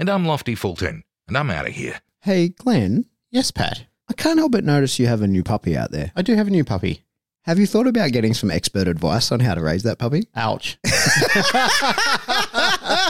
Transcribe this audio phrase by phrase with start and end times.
[0.00, 2.00] And I'm Lofty Fulton, and I'm out of here.
[2.22, 3.84] Hey, Glenn, Yes, Pat.
[4.08, 6.10] I can't help but notice you have a new puppy out there.
[6.16, 7.02] I do have a new puppy.
[7.42, 10.26] Have you thought about getting some expert advice on how to raise that puppy?
[10.34, 10.78] Ouch.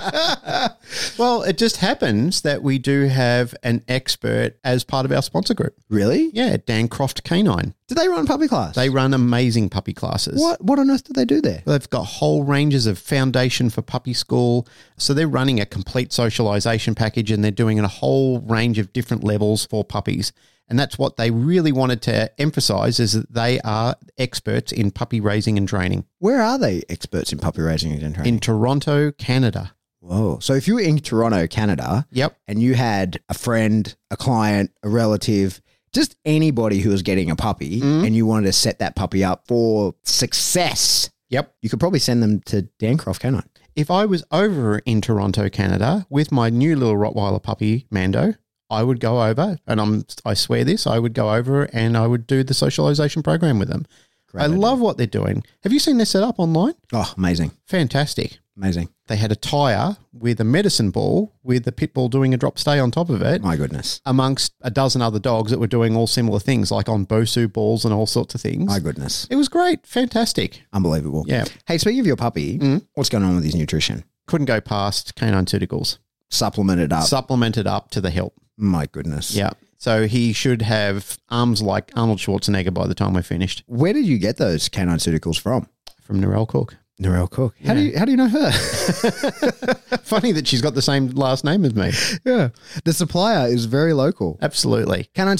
[1.19, 5.55] well, it just happens that we do have an expert as part of our sponsor
[5.55, 5.75] group.
[5.89, 6.31] Really?
[6.33, 7.75] Yeah, Dan Croft Canine.
[7.89, 8.75] Do they run puppy class?
[8.75, 10.41] They run amazing puppy classes.
[10.41, 11.63] What What on earth do they do there?
[11.67, 14.67] They've got whole ranges of foundation for puppy school.
[14.97, 19.25] So they're running a complete socialization package and they're doing a whole range of different
[19.25, 20.33] levels for puppies.
[20.69, 25.20] And that's what they really wanted to emphasize is that they are experts in puppy
[25.20, 28.35] raising and training Where are they experts in puppy raising and training?
[28.35, 29.73] in Toronto, Canada.
[30.01, 30.39] Whoa.
[30.41, 32.37] So if you were in Toronto, Canada, Yep.
[32.48, 35.61] and you had a friend, a client, a relative,
[35.92, 38.07] just anybody who was getting a puppy, Mhm.
[38.07, 41.55] and you wanted to set that puppy up for success, Yep.
[41.62, 43.42] you could probably send them to Dancroft Canine.
[43.77, 48.35] If I was over in Toronto, Canada, with my new little Rottweiler puppy, Mando,
[48.70, 52.07] I would go over, and I'm I swear this, I would go over and I
[52.07, 53.85] would do the socialization program with them.
[54.29, 54.59] Great I idea.
[54.59, 55.42] love what they're doing.
[55.64, 56.75] Have you seen their setup online?
[56.92, 57.51] Oh, amazing.
[57.67, 58.39] Fantastic.
[58.57, 58.89] Amazing.
[59.11, 62.61] They had a tire with a medicine ball with the pit bull doing a drop
[62.61, 64.00] stay on top of it, My goodness.
[64.06, 67.84] amongst a dozen other dogs that were doing all similar things, like on Bosu balls
[67.84, 68.67] and all sorts of things.
[68.69, 69.27] My goodness.
[69.28, 69.84] it was great.
[69.84, 70.62] Fantastic.
[70.72, 71.25] Unbelievable.
[71.27, 71.44] Yeah.
[71.67, 72.86] Hey, speaking of your puppy, Mm.
[72.94, 74.05] what's going on with his nutrition?
[74.27, 75.98] Couldn't go past canine tooticals.
[76.28, 77.02] Supplement it up.
[77.02, 78.33] Supplemented up to the hilt.
[78.56, 79.34] My goodness.
[79.34, 79.50] Yeah.
[79.77, 84.05] So he should have arms like Arnold Schwarzenegger by the time we're finished Where did
[84.06, 85.67] you get those canine pharmaceuticals from?
[86.02, 86.77] from Narelle Cook.
[87.00, 87.55] Narelle Cook.
[87.64, 88.52] How do you how do you know her?
[90.02, 91.92] Funny that she's got the same last name as me.
[92.24, 92.50] yeah.
[92.84, 94.38] The supplier is very local.
[94.42, 95.08] Absolutely.
[95.14, 95.36] Canine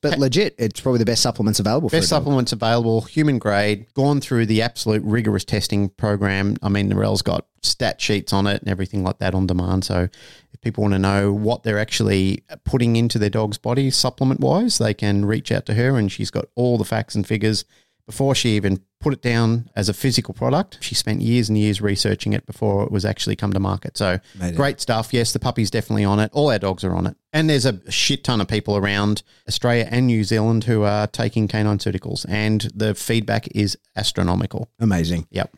[0.00, 4.20] but legit, it's probably the best supplements available for Best supplements available, human grade, gone
[4.20, 6.56] through the absolute rigorous testing program.
[6.62, 9.84] I mean, Narelle's got stat sheets on it and everything like that on demand.
[9.84, 10.08] So
[10.52, 14.78] if people want to know what they're actually putting into their dog's body supplement wise,
[14.78, 17.64] they can reach out to her and she's got all the facts and figures
[18.06, 20.78] before she even put it down as a physical product.
[20.80, 23.96] She spent years and years researching it before it was actually come to market.
[23.96, 24.56] So Amazing.
[24.56, 25.12] great stuff.
[25.12, 26.30] Yes, the puppy's definitely on it.
[26.32, 27.16] All our dogs are on it.
[27.32, 31.46] And there's a shit ton of people around Australia and New Zealand who are taking
[31.46, 34.70] canine pharmaceuticals, and the feedback is astronomical.
[34.80, 35.26] Amazing.
[35.30, 35.54] Yep.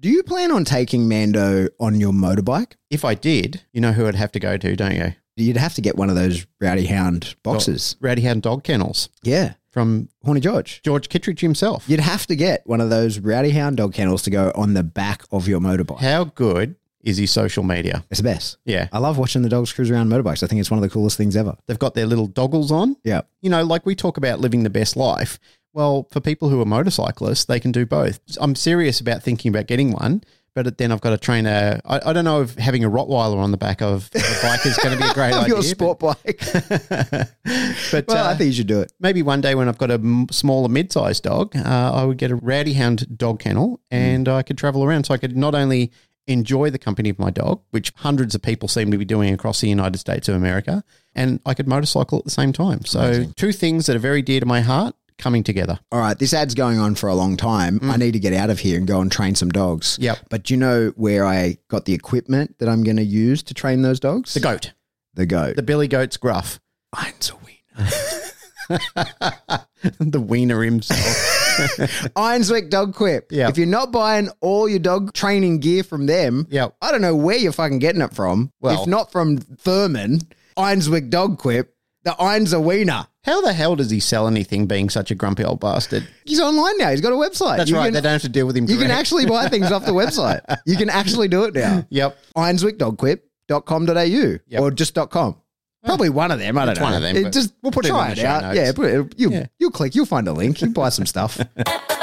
[0.00, 2.74] Do you plan on taking Mando on your motorbike?
[2.88, 5.14] If I did, you know who I'd have to go to, don't you?
[5.36, 7.96] You'd have to get one of those Rowdy Hound boxes.
[8.00, 9.54] Rowdy Hound Dog Kennels Yeah.
[9.78, 10.82] From Horny George.
[10.82, 11.84] George Kittredge himself.
[11.88, 14.82] You'd have to get one of those Rowdy Hound dog kennels to go on the
[14.82, 16.00] back of your motorbike.
[16.00, 16.74] How good
[17.04, 18.04] is his social media?
[18.10, 18.56] It's the best.
[18.64, 18.88] Yeah.
[18.90, 20.42] I love watching the dogs cruise around motorbikes.
[20.42, 21.56] I think it's one of the coolest things ever.
[21.68, 22.96] They've got their little doggles on.
[23.04, 23.20] Yeah.
[23.40, 25.38] You know, like we talk about living the best life.
[25.72, 28.18] Well, for people who are motorcyclists, they can do both.
[28.40, 30.24] I'm serious about thinking about getting one,
[30.62, 31.80] but then I've got to train a.
[31.84, 34.76] I, I don't know if having a Rottweiler on the back of a bike is
[34.78, 35.54] going to be a great idea.
[35.54, 36.40] your sport bike.
[36.52, 37.32] but
[37.90, 38.92] but well, uh, I think you should do it.
[39.00, 42.30] maybe one day when I've got a m- smaller mid-sized dog, uh, I would get
[42.30, 45.04] a rowdy hound dog kennel and I could travel around.
[45.04, 45.92] So I could not only
[46.26, 49.60] enjoy the company of my dog, which hundreds of people seem to be doing across
[49.60, 52.84] the United States of America, and I could motorcycle at the same time.
[52.84, 53.32] So Amazing.
[53.36, 55.78] two things that are very dear to my heart coming together.
[55.92, 57.80] All right, this ad's going on for a long time.
[57.80, 57.90] Mm.
[57.90, 59.98] I need to get out of here and go and train some dogs.
[60.00, 60.18] Yep.
[60.30, 63.54] But do you know where I got the equipment that I'm going to use to
[63.54, 64.34] train those dogs?
[64.34, 64.72] The goat,
[65.14, 65.56] The goat.
[65.56, 66.60] the Billy Goat's gruff,
[66.94, 67.34] Einzelwiener.
[69.98, 71.00] the wiener himself.
[72.16, 73.28] Ironswick Dog Quip.
[73.32, 73.48] Yeah.
[73.48, 76.76] If you're not buying all your dog training gear from them, Yep.
[76.82, 78.52] I don't know where you're fucking getting it from.
[78.60, 80.20] Well- if not from Thurman,
[80.56, 83.06] Ironswick Dog Quip, the Einser Wiener.
[83.24, 86.06] How the hell does he sell anything being such a grumpy old bastard?
[86.24, 86.90] He's online now.
[86.90, 87.58] He's got a website.
[87.58, 87.86] That's You right.
[87.86, 88.66] can- they don't have to deal with him.
[88.68, 90.40] you can actually buy things off the website.
[90.64, 91.84] You can actually do it now.
[91.90, 92.16] Yep.
[92.36, 94.60] ironswickdogquip.com.au Yep.
[94.60, 95.36] or just .com.
[95.84, 96.58] Probably one of them.
[96.58, 96.84] I don't It's know.
[96.86, 98.42] one of them, It just we'll put it try in the show out.
[98.42, 98.56] notes.
[98.56, 99.46] Yeah, put it, you Yeah.
[99.58, 99.94] you'll click.
[99.94, 100.60] You'll find a link.
[100.60, 101.40] You buy some stuff.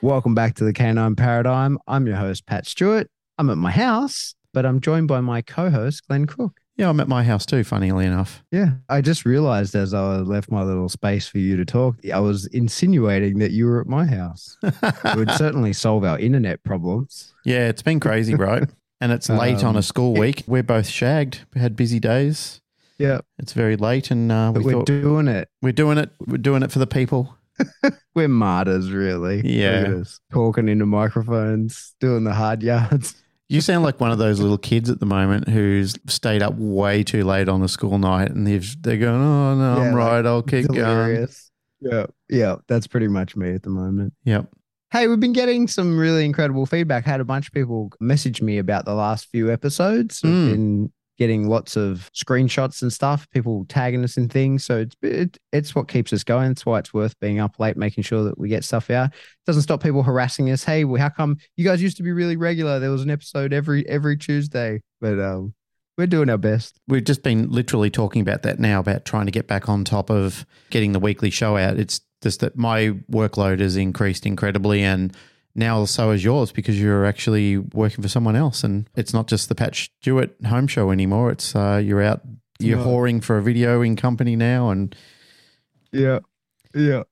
[0.00, 1.78] Welcome back to the Canine Paradigm.
[1.88, 3.08] I'm your host, Pat Stewart.
[3.36, 6.60] I'm at my house, but I'm joined by my co host, Glenn Cook.
[6.76, 8.44] Yeah, I'm at my house too, funnily enough.
[8.52, 8.70] Yeah.
[8.88, 12.46] I just realized as I left my little space for you to talk, I was
[12.46, 14.56] insinuating that you were at my house.
[14.62, 17.34] it would certainly solve our internet problems.
[17.44, 18.68] Yeah, it's been crazy, right?
[19.00, 20.44] And it's late on a Um, school week.
[20.46, 21.40] We're both shagged.
[21.54, 22.60] We had busy days.
[22.98, 23.20] Yeah.
[23.38, 25.48] It's very late, and uh, we But we're thought doing it.
[25.62, 26.10] we're doing it.
[26.26, 27.36] We're doing it for the people.
[28.14, 29.42] We're martyrs, really.
[29.44, 29.80] Yeah.
[29.80, 33.14] Look at us, Talking into microphones, doing the hard yards.
[33.50, 37.02] You sound like one of those little kids at the moment who's stayed up way
[37.02, 39.94] too late on a school night, and they've they're going, "Oh no, Yeah, I'm like,
[39.94, 40.26] right.
[40.26, 41.26] I'll keep going."
[41.80, 42.06] Yeah.
[42.28, 42.56] Yeah.
[42.66, 44.12] That's pretty much me at the moment.
[44.24, 44.50] Yep.
[44.90, 47.06] Hey, we've been getting some really incredible feedback.
[47.06, 50.20] Had a bunch of people message me about the last few episodes.
[50.20, 50.50] Mm.
[50.50, 54.64] been getting lots of screenshots and stuff, people tagging us and things.
[54.64, 56.52] So it's it, it's what keeps us going.
[56.52, 59.10] It's why it's worth being up late, making sure that we get stuff out.
[59.10, 60.64] It doesn't stop people harassing us.
[60.64, 62.78] Hey, well, how come you guys used to be really regular?
[62.78, 65.54] There was an episode every every Tuesday, but um,
[65.98, 66.78] we're doing our best.
[66.86, 70.10] We've just been literally talking about that now about trying to get back on top
[70.10, 71.78] of getting the weekly show out.
[71.78, 75.14] It's just that my workload has increased incredibly and
[75.58, 79.48] now so is yours because you're actually working for someone else and it's not just
[79.48, 81.30] the Pat Stewart home show anymore.
[81.30, 82.22] It's uh, you're out
[82.60, 82.84] you're No.
[82.86, 84.94] whoring for a videoing company now and
[85.92, 86.20] Yeah,
[86.74, 87.02] yeah,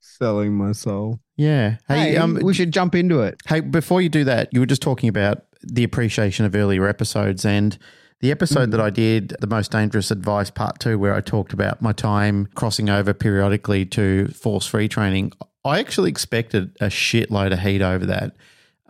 [0.00, 1.20] selling my soul.
[1.36, 1.76] yeah.
[1.88, 3.40] Hey, Hey, um we should jump into it.
[3.46, 7.44] Hey, before you do that, you were just talking about the appreciation of earlier episodes
[7.44, 7.76] and
[8.20, 11.82] the episode that I did, The Most Dangerous Advice Part 2, where I talked about
[11.82, 15.32] my time crossing over periodically to force free training.
[15.66, 18.36] I actually expected a shitload of heat over that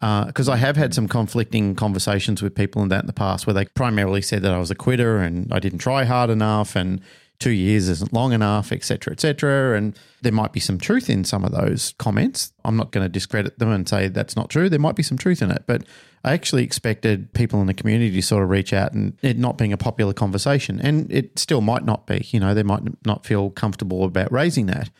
[0.03, 3.47] uh, because I have had some conflicting conversations with people in that in the past
[3.47, 6.77] where they primarily said that I was a quitter and I didn't try hard enough
[6.77, 7.01] and
[7.39, 9.77] two years isn't long enough, et cetera, et cetera.
[9.77, 12.53] And there might be some truth in some of those comments.
[12.65, 14.69] I'm not going to discredit them and say that's not true.
[14.69, 15.83] There might be some truth in it, but
[16.25, 19.59] I actually expected people in the community to sort of reach out and it not
[19.59, 20.81] being a popular conversation.
[20.81, 24.67] And it still might not be, you know, they might not feel comfortable about raising
[24.67, 24.91] that.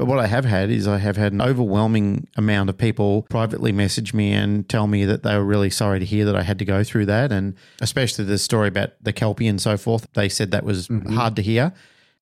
[0.00, 3.70] But what I have had is I have had an overwhelming amount of people privately
[3.70, 6.58] message me and tell me that they were really sorry to hear that I had
[6.60, 7.30] to go through that.
[7.30, 11.12] And especially the story about the Kelpie and so forth, they said that was mm-hmm.
[11.12, 11.74] hard to hear.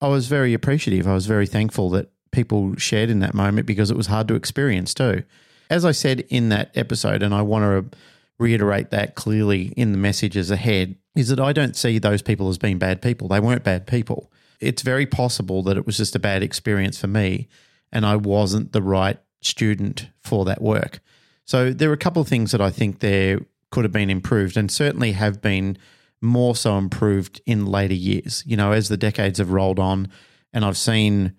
[0.03, 1.07] I was very appreciative.
[1.07, 4.35] I was very thankful that people shared in that moment because it was hard to
[4.35, 5.23] experience too.
[5.71, 7.97] As I said in that episode, and I want to
[8.41, 12.59] reiterate that clearly in the messages ahead, is that I don't see those people as
[12.59, 13.29] being bad people.
[13.29, 14.33] They weren't bad people.
[14.59, 17.47] It's very possible that it was just a bad experience for me
[17.93, 21.01] and I wasn't the right student for that work.
[21.45, 23.41] So there are a couple of things that I think there
[23.71, 25.79] could have been improved and certainly have been
[26.21, 28.43] more so improved in later years.
[28.47, 30.09] You know, as the decades have rolled on
[30.53, 31.35] and I've seen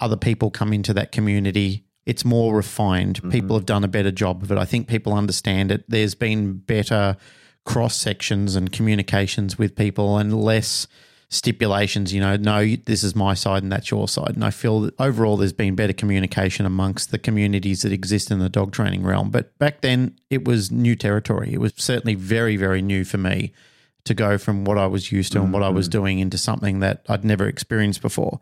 [0.00, 3.16] other people come into that community, it's more refined.
[3.18, 3.30] Mm-hmm.
[3.30, 4.58] People have done a better job of it.
[4.58, 5.84] I think people understand it.
[5.88, 7.16] There's been better
[7.64, 10.86] cross sections and communications with people and less
[11.30, 14.34] stipulations, you know, no, this is my side and that's your side.
[14.34, 18.38] And I feel that overall there's been better communication amongst the communities that exist in
[18.38, 19.30] the dog training realm.
[19.30, 21.52] But back then it was new territory.
[21.52, 23.52] It was certainly very, very new for me
[24.04, 25.98] to go from what I was used to and what I was mm-hmm.
[25.98, 28.40] doing into something that I'd never experienced before.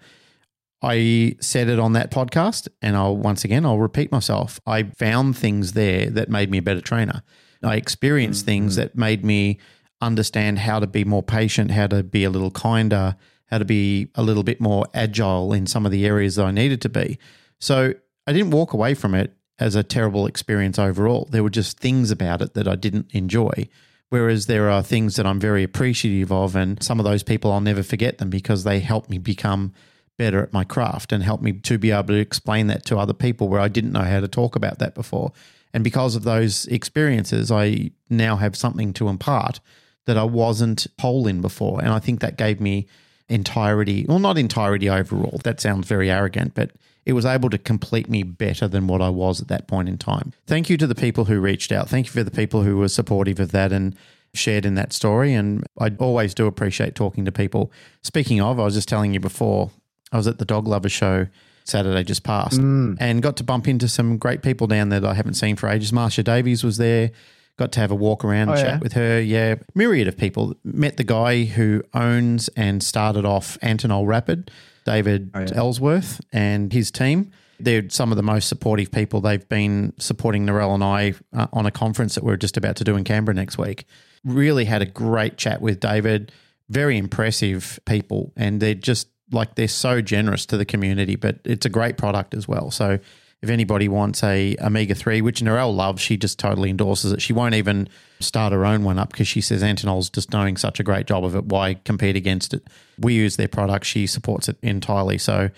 [0.81, 4.61] I said it on that podcast, and I'll once again I'll repeat myself.
[4.67, 7.23] I found things there that made me a better trainer.
[7.63, 8.83] I experienced things mm-hmm.
[8.83, 9.59] that made me
[10.01, 13.17] understand how to be more patient, how to be a little kinder,
[13.47, 16.51] how to be a little bit more agile in some of the areas that I
[16.51, 17.19] needed to be.
[17.59, 17.95] So
[18.27, 21.29] I didn't walk away from it as a terrible experience overall.
[21.31, 23.69] There were just things about it that I didn't enjoy.
[24.09, 27.61] Whereas there are things that I'm very appreciative of, and some of those people I'll
[27.61, 29.73] never forget them because they helped me become
[30.17, 33.13] better at my craft and helped me to be able to explain that to other
[33.13, 35.33] people where I didn't know how to talk about that before.
[35.75, 39.61] And because of those experiences, I now have something to impart
[40.07, 41.81] that I wasn't whole in before.
[41.81, 42.87] And I think that gave me
[43.29, 45.41] entirety, well, not entirety overall.
[45.45, 46.71] That sounds very arrogant, but
[47.05, 49.99] it was able to complete me better than what I was at that point in
[49.99, 50.33] time.
[50.47, 51.89] Thank you to the people who reached out.
[51.89, 53.95] Thank you for the people who were supportive of that and
[54.35, 55.33] shared in that story.
[55.33, 57.73] And I always do appreciate talking to people.
[58.03, 59.71] Speaking of, I was just telling you before,
[60.13, 61.27] I was at the Dog Lover show
[61.65, 62.97] Saturday just passed mm.
[63.01, 65.69] and got to bump into some great people down there that I haven't seen for
[65.69, 65.91] ages.
[65.91, 67.11] Marsha Davies was there.
[67.59, 68.79] Got to have a walk around and Oh, chat yeah?
[68.79, 69.21] with her.
[69.21, 70.55] Yeah, myriad of people.
[70.65, 74.51] Met the guy who owns and started off Antinol Rapid,
[74.85, 75.47] David Oh, yeah.
[75.55, 77.31] Ellsworth, and his team.
[77.59, 79.23] They're some of the most supportive people.
[79.23, 82.85] They've been supporting Narelle and I uh, on a conference that we're just about to
[82.85, 83.87] do in Canberra next week.
[84.25, 86.33] Really had a great chat with David.
[86.69, 91.17] Very impressive people, and they're just like they're so generous to the community.
[91.17, 92.71] But it's a great product as well.
[92.71, 92.99] So
[93.43, 97.21] if anybody wants a omega three, which Narelle loves, she just totally endorses it.
[97.23, 97.89] She won't even
[98.21, 101.25] start her own one up because she says Antinol's just doing such a great job
[101.25, 101.45] of it.
[101.45, 102.67] Why compete against it?
[102.99, 103.85] We use their product.
[103.85, 105.19] She supports it entirely.
[105.19, 105.51] So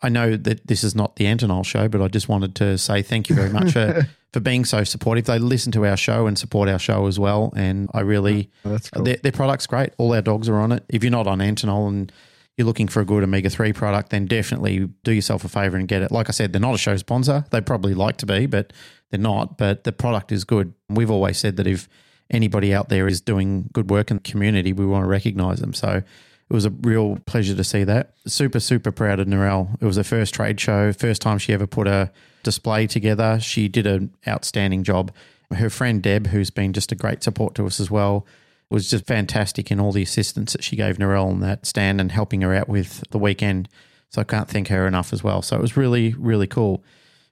[0.00, 3.02] I know that this is not the Antinol show, but I just wanted to say
[3.02, 5.24] thank you very much for, for being so supportive.
[5.24, 7.52] They listen to our show and support our show as well.
[7.56, 9.02] And I really, Oh, cool.
[9.04, 9.90] their, their product's great.
[9.98, 10.84] All our dogs are on it.
[10.88, 12.12] If you're not on Antinol and
[12.56, 15.88] you're looking for a good omega 3 product, then definitely do yourself a favor and
[15.88, 16.12] get it.
[16.12, 17.44] Like I said, they're not a show sponsor.
[17.50, 18.72] They probably like to be, but
[19.10, 19.58] they're not.
[19.58, 20.72] But the product is good.
[20.88, 21.88] We've always said that if
[22.30, 25.74] anybody out there is doing good work in the community, we want to recognize them.
[25.74, 28.14] So it was a real pleasure to see that.
[28.26, 29.74] Super, super proud of Narelle.
[29.80, 32.12] It was her first trade show, first time she ever put a
[32.44, 33.40] display together.
[33.40, 35.10] She did an outstanding job.
[35.52, 38.26] Her friend Deb, who's been just a great support to us as well,
[38.70, 42.10] was just fantastic in all the assistance that she gave Narelle on that stand and
[42.10, 43.68] helping her out with the weekend.
[44.10, 45.42] So I can't thank her enough as well.
[45.42, 46.84] So it was really, really cool.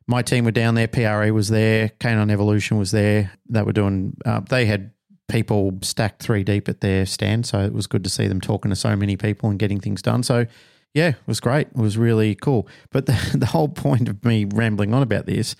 [0.06, 0.88] My team were down there.
[0.88, 1.90] PRA was there.
[2.00, 3.32] Canine Evolution was there.
[3.48, 4.16] They were doing.
[4.24, 4.90] Uh, they had
[5.28, 8.70] people stacked three deep at their stand, so it was good to see them talking
[8.70, 10.22] to so many people and getting things done.
[10.22, 10.46] So
[10.94, 11.68] yeah, it was great.
[11.68, 12.68] It was really cool.
[12.90, 15.56] But the, the whole point of me rambling on about this,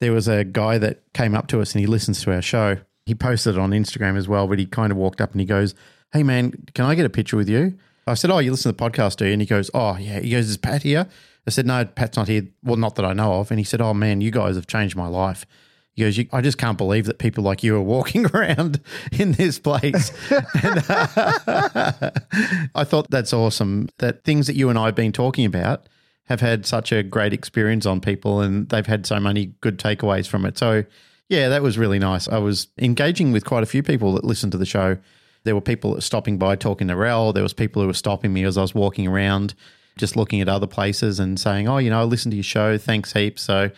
[0.00, 2.78] there was a guy that came up to us and he listens to our show.
[3.06, 5.46] He posted it on Instagram as well, but he kind of walked up and he
[5.46, 5.74] goes,
[6.12, 7.78] Hey man, can I get a picture with you?
[8.06, 9.32] I said, Oh, you listen to the podcast, do you?
[9.32, 10.20] And he goes, Oh, yeah.
[10.20, 11.06] He goes, Is Pat here?
[11.46, 12.42] I said, No, Pat's not here.
[12.64, 13.50] Well, not that I know of.
[13.50, 15.46] And he said, Oh man, you guys have changed my life.
[15.92, 18.80] He goes, I just can't believe that people like you are walking around
[19.12, 20.10] in this place.
[20.30, 22.10] and, uh,
[22.74, 25.88] I thought that's awesome that things that you and I have been talking about
[26.24, 30.26] have had such a great experience on people and they've had so many good takeaways
[30.26, 30.58] from it.
[30.58, 30.84] So,
[31.28, 32.28] yeah, that was really nice.
[32.28, 34.98] I was engaging with quite a few people that listened to the show.
[35.44, 37.32] There were people stopping by talking to Rel.
[37.32, 39.54] There was people who were stopping me as I was walking around,
[39.96, 42.78] just looking at other places and saying, "Oh, you know, I listened to your show.
[42.78, 43.70] Thanks heaps." So,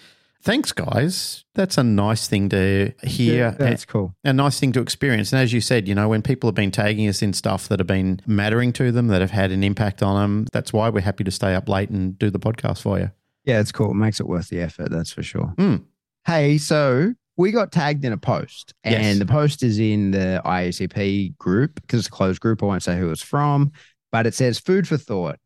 [0.42, 1.44] thanks, guys.
[1.54, 3.50] That's a nice thing to hear.
[3.58, 4.14] That's cool.
[4.24, 5.32] a nice thing to experience.
[5.32, 7.80] And as you said, you know, when people have been tagging us in stuff that
[7.80, 11.00] have been mattering to them, that have had an impact on them, that's why we're
[11.00, 13.10] happy to stay up late and do the podcast for you.
[13.44, 13.90] Yeah, it's cool.
[13.90, 14.90] It makes it worth the effort.
[14.90, 15.54] That's for sure.
[15.56, 15.84] Mm.
[16.26, 19.18] Hey, so we got tagged in a post, and Yes.
[19.18, 22.62] the post is in the IACP group because it's a closed group.
[22.62, 23.70] I won't say who it's from,
[24.12, 25.38] but it says food for thought.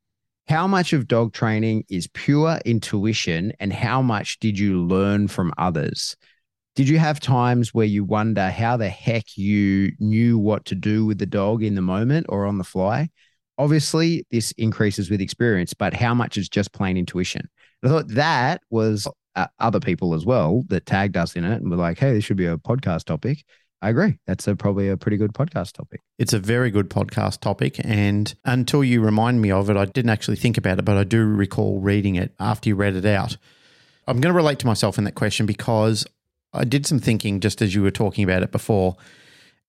[0.49, 5.53] How much of dog training is pure intuition, and how much did you learn from
[5.59, 6.17] others?
[6.75, 11.05] Did you have times where you wonder how the heck you knew what to do
[11.05, 13.11] with the dog in the moment or on the fly?
[13.59, 17.51] Obviously, this increases with experience, but how much is just plain intuition?
[17.85, 19.07] I thought that was
[19.37, 22.25] uh, other people as well that tagged us in it and were like, "Hey, this
[22.25, 23.45] should be a podcast topic."
[23.83, 24.19] I agree.
[24.29, 26.01] That's a, probably a pretty good podcast topic.
[26.17, 27.81] It's a very good podcast topic.
[27.83, 31.03] And until you remind me of it, I didn't actually think about it, but I
[31.03, 33.37] do recall reading it after you read it out.
[34.07, 36.07] I'm going to relate to myself in that question because
[36.53, 38.97] I did some thinking just as you were talking about it before.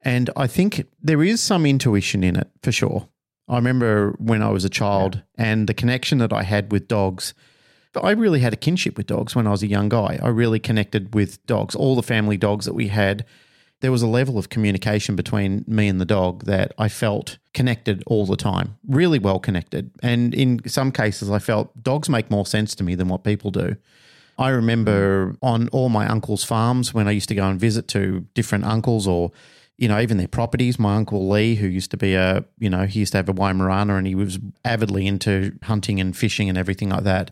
[0.04, 3.10] And I think there is some intuition in it for sure.
[3.48, 7.34] I remember when I was a child and the connection that I had with dogs.
[7.96, 10.20] I really had a kinship with dogs when I was a young guy.
[10.22, 11.76] I really connected with dogs.
[11.76, 13.26] All the family dogs that we had,
[13.82, 18.04] there was a level of communication between me and the dog that I felt connected
[18.08, 19.92] all the time, really well connected.
[20.02, 23.52] And in some cases, I felt dogs make more sense to me than what people
[23.52, 23.76] do.
[24.38, 28.26] I remember on all my uncles' farms when I used to go and visit to
[28.34, 29.32] different uncles or,
[29.78, 30.80] you know, even their properties.
[30.80, 33.34] My uncle Lee, who used to be a, you know, he used to have a
[33.34, 37.32] Weimaraner and he was avidly into hunting and fishing and everything like that.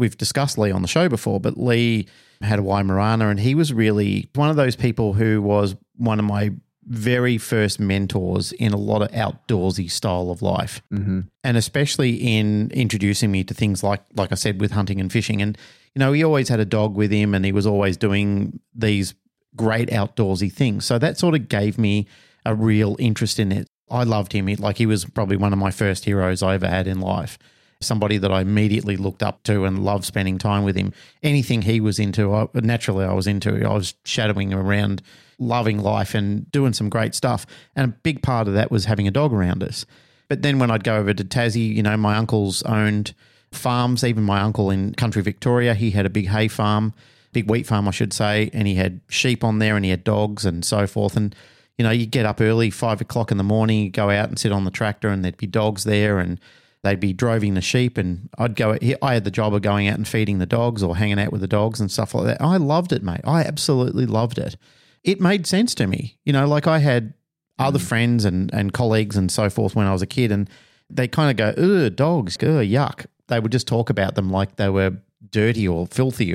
[0.00, 2.06] We've discussed Lee on the show before, but Lee
[2.42, 6.24] had a Weimaraner and he was really one of those people who was one of
[6.24, 6.52] my
[6.86, 10.80] very first mentors in a lot of outdoorsy style of life.
[10.92, 11.20] Mm-hmm.
[11.44, 15.40] and especially in introducing me to things like like I said with hunting and fishing.
[15.42, 15.56] And
[15.94, 19.14] you know he always had a dog with him and he was always doing these
[19.54, 20.84] great outdoorsy things.
[20.86, 22.06] So that sort of gave me
[22.46, 23.68] a real interest in it.
[23.90, 24.46] I loved him.
[24.46, 27.38] He- like he was probably one of my first heroes I ever had in life
[27.80, 30.92] somebody that I immediately looked up to and loved spending time with him.
[31.22, 33.66] Anything he was into I, naturally I was into.
[33.66, 35.02] I was shadowing around
[35.38, 37.46] loving life and doing some great stuff.
[37.74, 39.86] And a big part of that was having a dog around us.
[40.28, 43.14] But then when I'd go over to Tassie, you know, my uncles owned
[43.52, 44.04] farms.
[44.04, 46.94] Even my uncle in country Victoria, he had a big hay farm,
[47.32, 50.04] big wheat farm, I should say, and he had sheep on there and he had
[50.04, 51.16] dogs and so forth.
[51.16, 51.34] And,
[51.78, 54.38] you know, you get up early, five o'clock in the morning, you go out and
[54.38, 56.38] sit on the tractor and there'd be dogs there and
[56.82, 59.96] they'd be droving the sheep and I'd go, I had the job of going out
[59.96, 62.40] and feeding the dogs or hanging out with the dogs and stuff like that.
[62.40, 63.20] I loved it, mate.
[63.24, 64.56] I absolutely loved it.
[65.04, 66.18] It made sense to me.
[66.24, 67.14] You know, like I had
[67.58, 67.86] other mm.
[67.86, 70.48] friends and, and colleagues and so forth when I was a kid, and
[70.88, 73.06] they kind of go, ugh, dogs, ugh, yuck.
[73.28, 74.96] They would just talk about them like they were
[75.30, 76.34] dirty or filthy.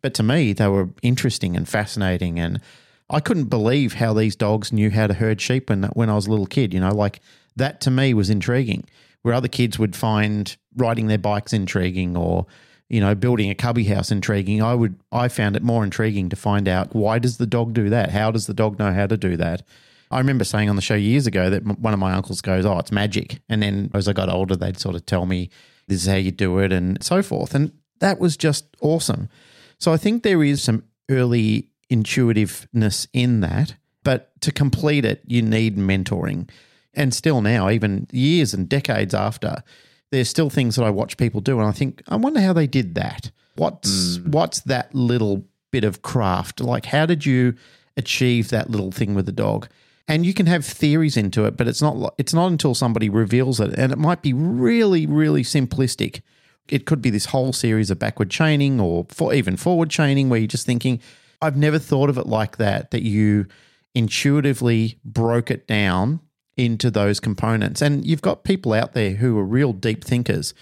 [0.00, 2.40] But to me, they were interesting and fascinating.
[2.40, 2.60] And
[3.08, 6.26] I couldn't believe how these dogs knew how to herd sheep when, when I was
[6.26, 6.74] a little kid.
[6.74, 7.20] You know, like
[7.54, 8.84] that to me was intriguing.
[9.22, 12.46] Where other kids would find riding their bikes intriguing or
[12.92, 14.62] you know, building a cubby house intriguing.
[14.62, 17.88] I would I found it more intriguing to find out why does the dog do
[17.88, 18.10] that?
[18.10, 19.62] How does the dog know how to do that?
[20.10, 22.78] I remember saying on the show years ago that one of my uncles goes, "Oh,
[22.78, 25.48] it's magic," and then as I got older, they'd sort of tell me
[25.88, 29.30] this is how you do it and so forth, and that was just awesome.
[29.78, 33.74] So I think there is some early intuitiveness in that,
[34.04, 36.50] but to complete it, you need mentoring.
[36.94, 39.62] And still now, even years and decades after,
[40.10, 42.66] there's still things that I watch people do, and I think, I wonder how they
[42.66, 43.30] did that.
[43.56, 44.28] What's mm.
[44.28, 46.60] what's that little bit of craft?
[46.60, 47.54] Like, how did you
[47.96, 49.68] achieve that little thing with the dog?
[50.08, 53.58] And you can have theories into it, but it's not it's not until somebody reveals
[53.58, 56.20] it, and it might be really, really simplistic.
[56.68, 60.38] It could be this whole series of backward chaining or for even forward chaining, where
[60.38, 61.00] you're just thinking,
[61.40, 62.90] I've never thought of it like that.
[62.90, 63.46] That you
[63.94, 66.20] intuitively broke it down
[66.56, 67.80] into those components.
[67.80, 70.54] And you've got people out there who are real deep thinkers.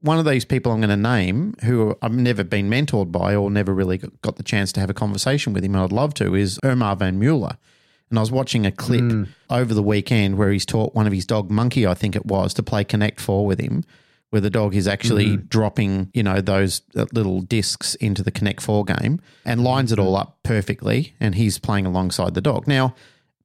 [0.00, 3.50] One of these people I'm going to name, who I've never been mentored by or
[3.50, 6.34] never really got the chance to have a conversation with him, and I'd love to,
[6.34, 7.56] is Omar von Muller.
[8.10, 9.28] And I was watching a clip mm.
[9.50, 12.54] over the weekend where he's taught one of his dog, Monkey, I think it was,
[12.54, 13.84] to play Connect Four with him,
[14.30, 15.48] where the dog is actually mm.
[15.48, 19.98] dropping, you know, those uh, little discs into the Connect Four game and lines it
[19.98, 21.16] all up perfectly.
[21.20, 22.66] And he's playing alongside the dog.
[22.66, 22.94] Now,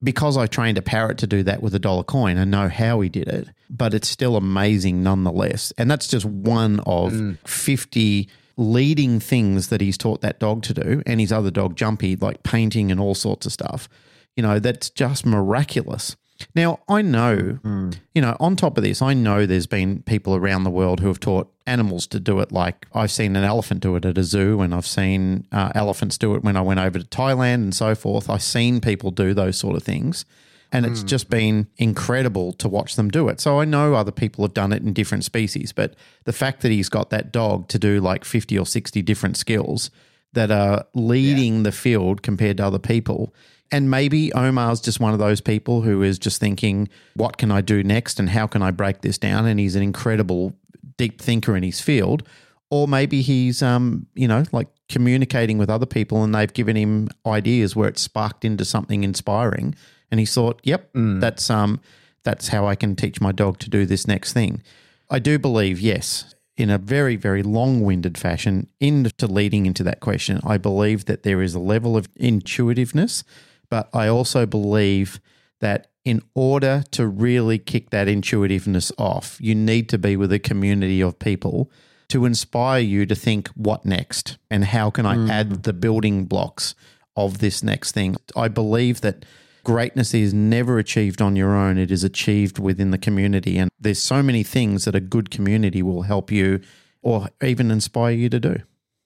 [0.03, 2.99] because I trained a parrot to do that with a dollar coin, I know how
[3.01, 5.71] he did it, but it's still amazing nonetheless.
[5.77, 7.37] And that's just one of mm.
[7.47, 12.15] 50 leading things that he's taught that dog to do and his other dog, Jumpy,
[12.15, 13.87] like painting and all sorts of stuff.
[14.35, 16.15] You know, that's just miraculous.
[16.55, 17.95] Now, I know, mm.
[18.13, 21.07] you know, on top of this, I know there's been people around the world who
[21.07, 22.51] have taught animals to do it.
[22.51, 26.17] Like I've seen an elephant do it at a zoo, and I've seen uh, elephants
[26.17, 28.29] do it when I went over to Thailand and so forth.
[28.29, 30.25] I've seen people do those sort of things.
[30.71, 31.07] And it's mm.
[31.07, 33.39] just been incredible to watch them do it.
[33.39, 36.71] So I know other people have done it in different species, but the fact that
[36.71, 39.91] he's got that dog to do like 50 or 60 different skills
[40.33, 41.63] that are leading yeah.
[41.63, 43.35] the field compared to other people
[43.73, 47.61] and maybe Omar's just one of those people who is just thinking, what can I
[47.61, 49.47] do next and how can I break this down?
[49.47, 50.53] And he's an incredible
[50.95, 52.21] deep thinker in his field.
[52.69, 57.09] Or maybe he's, um, you know, like communicating with other people and they've given him
[57.25, 59.73] ideas where it's sparked into something inspiring.
[60.11, 61.19] And he thought, yep, mm.
[61.19, 61.81] that's, um,
[62.21, 64.61] that's how I can teach my dog to do this next thing.
[65.09, 69.99] I do believe, yes, in a very, very long winded fashion, into leading into that
[69.99, 73.23] question, I believe that there is a level of intuitiveness
[73.69, 75.19] but I also believe
[75.59, 80.39] that in order to really kick that intuitiveness off, you need to be with a
[80.39, 81.71] community of people
[82.09, 85.29] to inspire you to think what next and how can I mm.
[85.29, 86.75] add the building blocks
[87.15, 88.17] of this next thing.
[88.35, 89.25] I believe that
[89.63, 93.57] greatness is never achieved on your own, it is achieved within the community.
[93.57, 96.59] And there's so many things that a good community will help you
[97.01, 98.57] or even inspire you to do.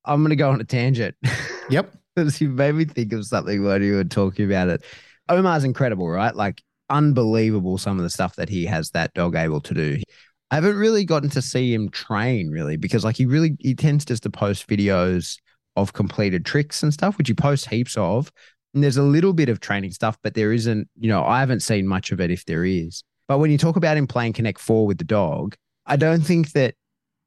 [0.03, 1.15] I'm going to go on a tangent.
[1.69, 4.84] Yep you made me think of something when you were talking about it.
[5.30, 6.36] Omar's incredible, right?
[6.36, 10.01] Like unbelievable some of the stuff that he has that dog able to do.
[10.49, 14.06] I haven't really gotten to see him train really because like he really he tends
[14.06, 15.38] just to post videos
[15.75, 18.32] of completed tricks and stuff, which he posts heaps of.
[18.73, 21.62] And there's a little bit of training stuff, but there isn't, you know, I haven't
[21.62, 23.03] seen much of it if there is.
[23.27, 26.51] But when you talk about him playing Connect Four with the dog, I don't think
[26.53, 26.75] that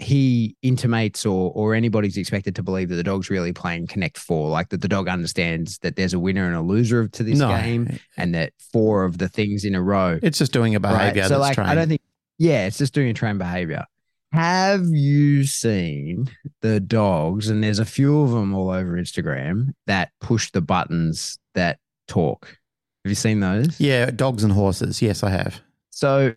[0.00, 4.48] he intimates or or anybody's expected to believe that the dog's really playing Connect Four,
[4.48, 7.48] like that the dog understands that there's a winner and a loser to this no.
[7.48, 10.18] game, and that four of the things in a row.
[10.22, 11.22] It's just doing a behavior.
[11.22, 11.28] Right?
[11.28, 12.00] So, like, I don't think.
[12.38, 13.84] Yeah, it's just doing a trained behavior.
[14.32, 16.30] Have you seen
[16.62, 17.48] the dogs?
[17.48, 22.46] And there's a few of them all over Instagram that push the buttons that talk.
[23.04, 23.80] Have you seen those?
[23.80, 25.02] Yeah, dogs and horses.
[25.02, 25.60] Yes, I have.
[25.90, 26.34] So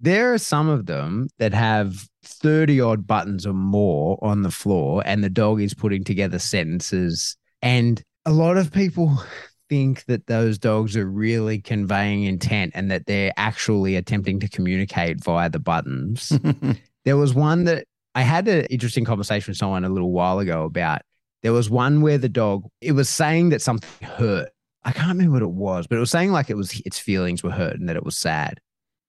[0.00, 5.02] there are some of them that have 30 odd buttons or more on the floor,
[5.06, 7.36] and the dog is putting together sentences.
[7.62, 9.22] And a lot of people
[9.68, 15.22] think that those dogs are really conveying intent and that they're actually attempting to communicate
[15.22, 16.38] via the buttons.
[17.04, 20.64] there was one that I had an interesting conversation with someone a little while ago
[20.64, 21.02] about.
[21.42, 24.48] There was one where the dog, it was saying that something hurt.
[24.84, 27.42] I can't remember what it was, but it was saying like it was its feelings
[27.42, 28.60] were hurt and that it was sad.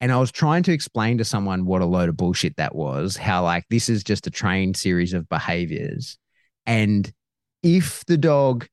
[0.01, 3.15] And I was trying to explain to someone what a load of bullshit that was,
[3.15, 6.17] how like this is just a trained series of behaviors.
[6.65, 7.11] And
[7.63, 8.67] if the dog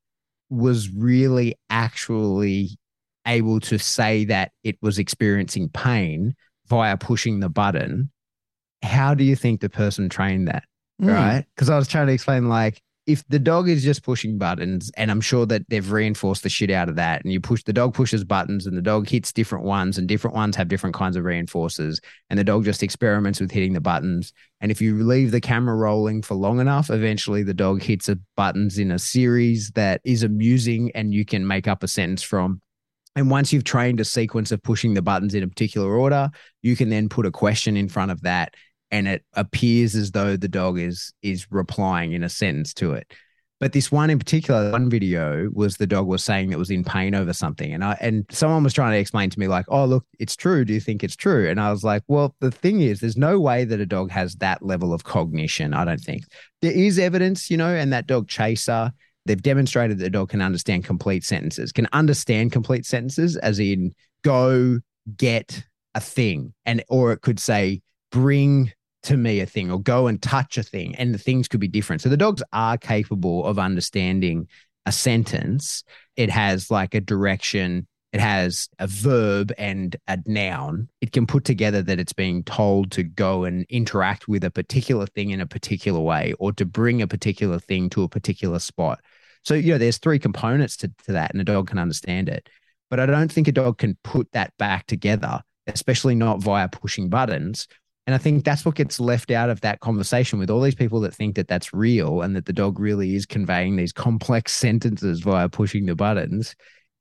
[0.51, 2.79] was really actually
[3.27, 6.35] able to say that it was experiencing pain
[6.67, 8.11] via pushing the button,
[8.83, 10.65] how do you think the person trained that?
[11.01, 11.15] Mm.
[11.15, 11.45] right?
[11.55, 15.11] Because I was trying to explain like if the dog is just pushing buttons, and
[15.11, 17.95] I'm sure that they've reinforced the shit out of that, and you push the dog
[17.95, 21.25] pushes buttons, and the dog hits different ones, and different ones have different kinds of
[21.25, 21.99] reinforcers,
[22.31, 24.33] and the dog just experiments with hitting the buttons.
[24.61, 28.19] And if you leave the camera rolling for long enough, eventually the dog hits a
[28.37, 32.61] buttons in a series that is amusing, and you can make up a sentence from.
[33.17, 36.31] And once you've trained a sequence of pushing the buttons in a particular order,
[36.63, 38.55] you can then put a question in front of that
[38.93, 43.13] and it appears as though the dog is is replying in a sentence to it.
[43.59, 46.85] But this one in particular, one video was the dog was saying that was in
[46.85, 49.87] pain over something, and I and someone was trying to explain to me like, "Oh,
[49.87, 50.65] look, it's true.
[50.65, 53.41] Do you think it's true?" And I was like, "Well, the thing is, there's no
[53.41, 55.73] way that a dog has that level of cognition.
[55.75, 56.25] I don't think
[56.61, 58.93] there is evidence, you know, and that dog chaser."
[59.25, 63.93] They've demonstrated that the dog can understand complete sentences, can understand complete sentences, as in
[64.25, 64.81] go
[65.17, 68.73] get a thing, and or it could say bring
[69.05, 71.69] to me a thing or go and touch a thing and the things could be
[71.69, 72.03] different.
[72.03, 74.49] So the dogs are capable of understanding
[74.87, 75.85] a sentence.
[76.17, 80.89] It has like a direction it has a verb and a noun.
[81.01, 85.07] It can put together that it's being told to go and interact with a particular
[85.07, 89.01] thing in a particular way or to bring a particular thing to a particular spot.
[89.45, 92.49] So you know there's three components to, to that and a dog can understand it.
[92.91, 97.09] But i don't think a dog can put that back together especially not via pushing
[97.09, 97.69] buttons
[98.07, 101.01] and I think that's what gets left out of that conversation with all these people
[101.01, 105.21] that think that that's real and that the dog really is conveying these complex sentences
[105.21, 106.55] via pushing the buttons.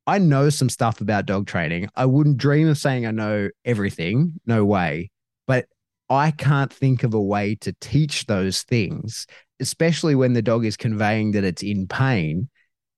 [0.06, 1.88] I know some stuff about dog training.
[1.94, 5.10] I wouldn't dream of saying I know everything, no way.
[5.46, 5.66] But
[6.08, 9.26] I can't think of a way to teach those things,
[9.60, 12.48] especially when the dog is conveying that it's in pain.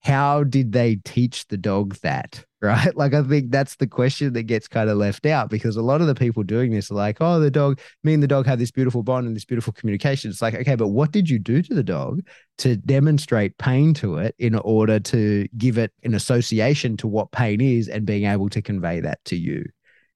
[0.03, 2.45] How did they teach the dog that?
[2.65, 2.95] Right?
[3.05, 6.01] Like I think that's the question that gets kind of left out because a lot
[6.01, 8.59] of the people doing this are like, oh, the dog, me and the dog have
[8.59, 10.31] this beautiful bond and this beautiful communication.
[10.31, 12.23] It's like, okay, but what did you do to the dog
[12.59, 17.61] to demonstrate pain to it in order to give it an association to what pain
[17.61, 19.65] is and being able to convey that to you?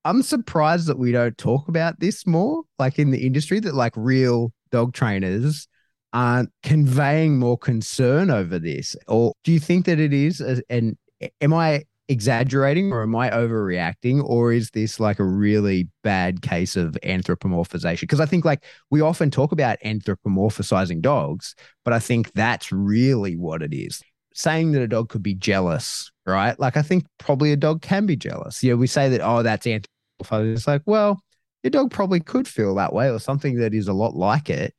[0.05, 3.93] I'm surprised that we don't talk about this more, like in the industry, that like
[3.97, 5.69] real dog trainers
[6.13, 8.97] aren't conveying more concern over this.
[9.07, 10.41] Or do you think that it is?
[10.71, 10.97] And
[11.41, 14.23] am I exaggerating or am I overreacting?
[14.25, 18.03] Or is this like a really bad case of anthropomorphization?
[18.03, 23.37] Because I think like we often talk about anthropomorphizing dogs, but I think that's really
[23.37, 24.03] what it is.
[24.35, 26.59] Saying that a dog could be jealous, right?
[26.59, 28.63] Like I think probably a dog can be jealous.
[28.63, 30.53] You know, we say that, oh, that's anthropomorphizing.
[30.55, 31.21] It's like, well,
[31.63, 34.75] your dog probably could feel that way or something that is a lot like it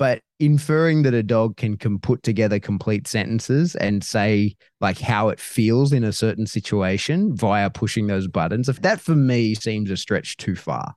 [0.00, 5.28] but inferring that a dog can, can put together complete sentences and say like how
[5.28, 9.90] it feels in a certain situation via pushing those buttons if that for me seems
[9.90, 10.94] a stretch too far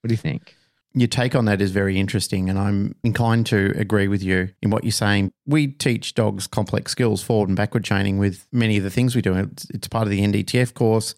[0.00, 0.54] what do you think
[0.96, 4.70] your take on that is very interesting, and I'm inclined to agree with you in
[4.70, 5.32] what you're saying.
[5.44, 9.20] We teach dogs complex skills, forward and backward chaining, with many of the things we
[9.20, 9.34] do.
[9.34, 11.16] It's, it's part of the NDTF course,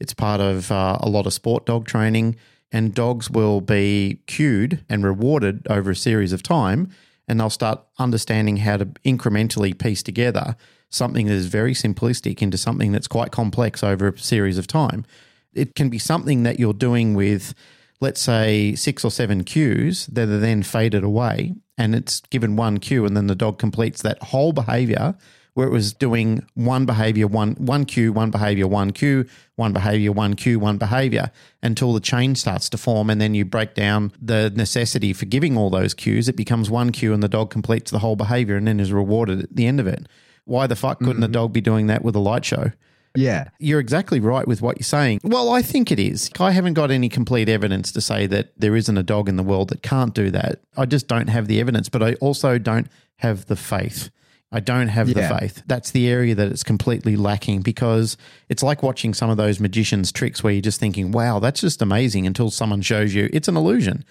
[0.00, 2.36] it's part of uh, a lot of sport dog training
[2.70, 6.90] and dogs will be cued and rewarded over a series of time
[7.28, 10.56] and they'll start understanding how to incrementally piece together
[10.90, 15.04] something that is very simplistic into something that's quite complex over a series of time.
[15.52, 17.54] It can be something that you're doing with,
[18.00, 22.78] let's say, six or seven cues that are then faded away, and it's given one
[22.78, 25.14] cue, and then the dog completes that whole behavior
[25.58, 30.12] where it was doing one behavior, one one cue, one behavior, one cue, one behavior,
[30.12, 31.32] one cue, one behavior,
[31.64, 35.56] until the chain starts to form, and then you break down the necessity for giving
[35.56, 36.28] all those cues.
[36.28, 39.40] It becomes one cue, and the dog completes the whole behavior, and then is rewarded
[39.42, 40.06] at the end of it.
[40.44, 41.22] Why the fuck couldn't Mm-hmm.
[41.22, 42.70] the dog be doing that with a light show?
[43.16, 45.18] yeah You're exactly right with what you're saying.
[45.24, 46.30] Well, I think it is.
[46.38, 49.42] I haven't got any complete evidence to say that there isn't a dog in the
[49.42, 50.60] world that can't do that.
[50.76, 54.10] I just don't have the evidence, but I also don't have the faith.
[54.50, 55.28] I don't have Yeah.
[55.28, 55.62] the faith.
[55.66, 58.16] That's the area that it's completely lacking because
[58.48, 61.82] it's like watching some of those magicians' tricks where you're just thinking, wow, that's just
[61.82, 64.04] amazing until someone shows you it's an illusion.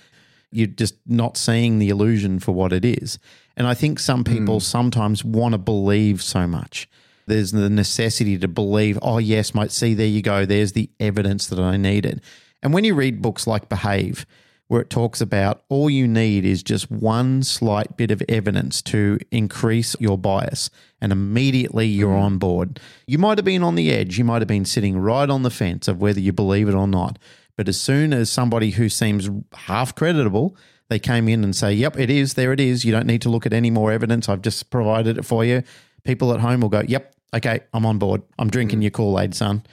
[0.51, 3.17] You're just not seeing the illusion for what it is.
[3.57, 4.31] And I think some hmm.
[4.31, 6.87] people sometimes want to believe so much.
[7.25, 10.45] There's the necessity to believe, oh, yes, mate, see, there you go.
[10.45, 12.21] There's the evidence that I needed.
[12.63, 14.25] And when you read books like Behave,
[14.67, 19.17] where it talks about all you need is just one slight bit of evidence to
[19.31, 22.23] increase your bias, and immediately you're mm-hmm.
[22.23, 22.79] on board.
[23.05, 25.49] You might have been on the edge, you might have been sitting right on the
[25.49, 27.17] fence of whether you believe it or not.
[27.55, 30.55] But as soon as somebody who seems half creditable,
[30.89, 32.85] they came in and say, Yep, it is, there it is.
[32.85, 34.29] You don't need to look at any more evidence.
[34.29, 35.63] I've just provided it for you.
[36.03, 38.21] People at home will go, Yep, okay, I'm on board.
[38.39, 38.83] I'm drinking mm.
[38.83, 39.63] your Kool Aid, son.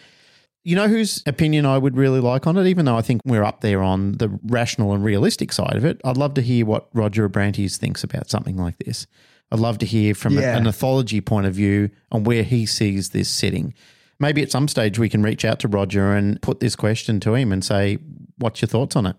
[0.66, 3.44] You know whose opinion I would really like on it, even though I think we're
[3.44, 6.00] up there on the rational and realistic side of it.
[6.04, 9.06] I'd love to hear what Roger Abrantes thinks about something like this.
[9.52, 10.54] I'd love to hear from Yeah.
[10.54, 13.74] a, an ethology point of view on where he sees this sitting.
[14.18, 17.34] Maybe at some stage we can reach out to Roger and put this question to
[17.34, 17.98] him and say,
[18.38, 19.16] "What's your thoughts on it?"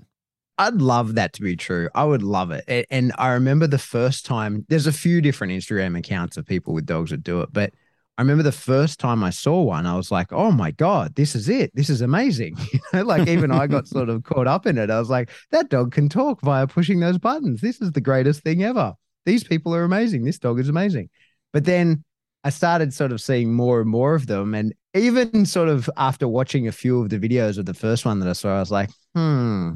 [0.58, 1.90] I'd love that to be true.
[1.94, 2.88] I would love it.
[2.90, 6.86] And I remember the first time, there's a few different Instagram accounts of people with
[6.88, 7.74] dogs that do it, but
[8.18, 11.36] I remember the first time I saw one, I was like, oh my God, this
[11.36, 11.72] is it.
[11.74, 12.58] This is amazing.
[12.94, 14.90] Like even I got sort of caught up in it.
[14.90, 17.60] I was like, that dog can talk via pushing those buttons.
[17.60, 18.94] This is the greatest thing ever.
[19.26, 20.24] These people are amazing.
[20.24, 21.10] This dog is amazing.
[21.52, 22.06] But then
[22.46, 24.54] I started sort of seeing more and more of them.
[24.54, 28.20] And even sort of after watching a few of the videos of the first one
[28.20, 29.74] that I saw, I was like, hmm,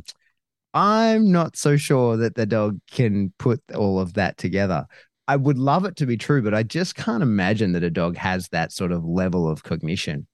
[0.74, 4.86] I'm not so sure that the dog can put all of that together.
[5.30, 8.18] I would love it to be true, but I just can't imagine that a dog
[8.18, 10.26] has that sort of level of cognition.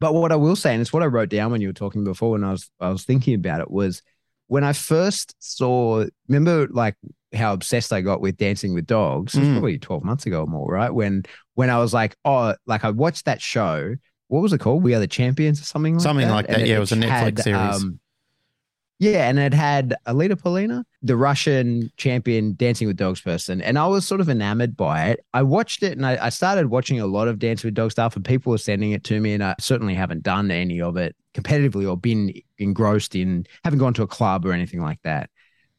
[0.00, 2.04] But what I will say, and it's what I wrote down when you were talking
[2.04, 4.02] before, when I was I was thinking about it, was
[4.48, 6.04] when I first saw.
[6.28, 6.94] Remember, like
[7.32, 9.34] how obsessed I got with Dancing with Dogs.
[9.34, 9.52] It was Mm.
[9.52, 10.90] probably twelve months ago or more, right?
[10.92, 13.94] When when I was like, oh, like I watched that show.
[14.28, 14.82] What was it called?
[14.82, 16.34] We Are the Champions or something like Something that.
[16.34, 17.84] like And that, yeah, it was a Netflix series.
[19.00, 23.60] Yeah, and it had Alita Polina, the Russian champion dancing with dogs person.
[23.60, 25.20] And I was sort of enamored by it.
[25.34, 28.14] I watched it and I, I started watching a lot of Dancing with Dog stuff,
[28.14, 29.34] and people were sending it to me.
[29.34, 33.94] And I certainly haven't done any of it competitively or been engrossed in, haven't gone
[33.94, 35.28] to a club or anything like that.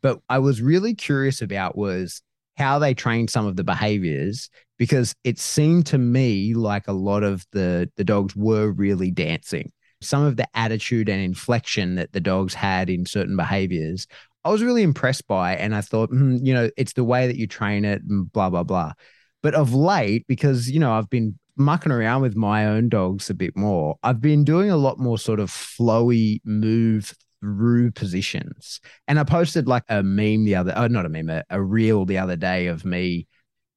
[0.02, 2.22] But I was really curious about was
[2.58, 7.24] how they trained some of the behaviors because it seemed to me like a lot
[7.24, 12.20] of the the dogs were really dancing some of the attitude and inflection that the
[12.20, 14.08] dogs had in certain behaviors,
[14.44, 15.56] I was really impressed by.
[15.56, 18.50] And I thought, hmm, you know, it's the way that you train it and blah,
[18.50, 18.94] blah, blah.
[19.42, 23.34] But of late, because, you know, I've been mucking around with my own dogs a
[23.34, 28.82] bit more, I've been doing a lot more sort of flowy move through positions.
[29.08, 32.06] And I posted like a meme the other, oh, not a meme, a, a reel
[32.06, 33.28] the other day of me,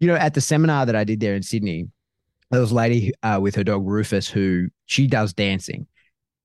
[0.00, 1.88] you know, at the seminar that I did there in Sydney.
[2.50, 5.86] There was a lady uh, with her dog Rufus who she does dancing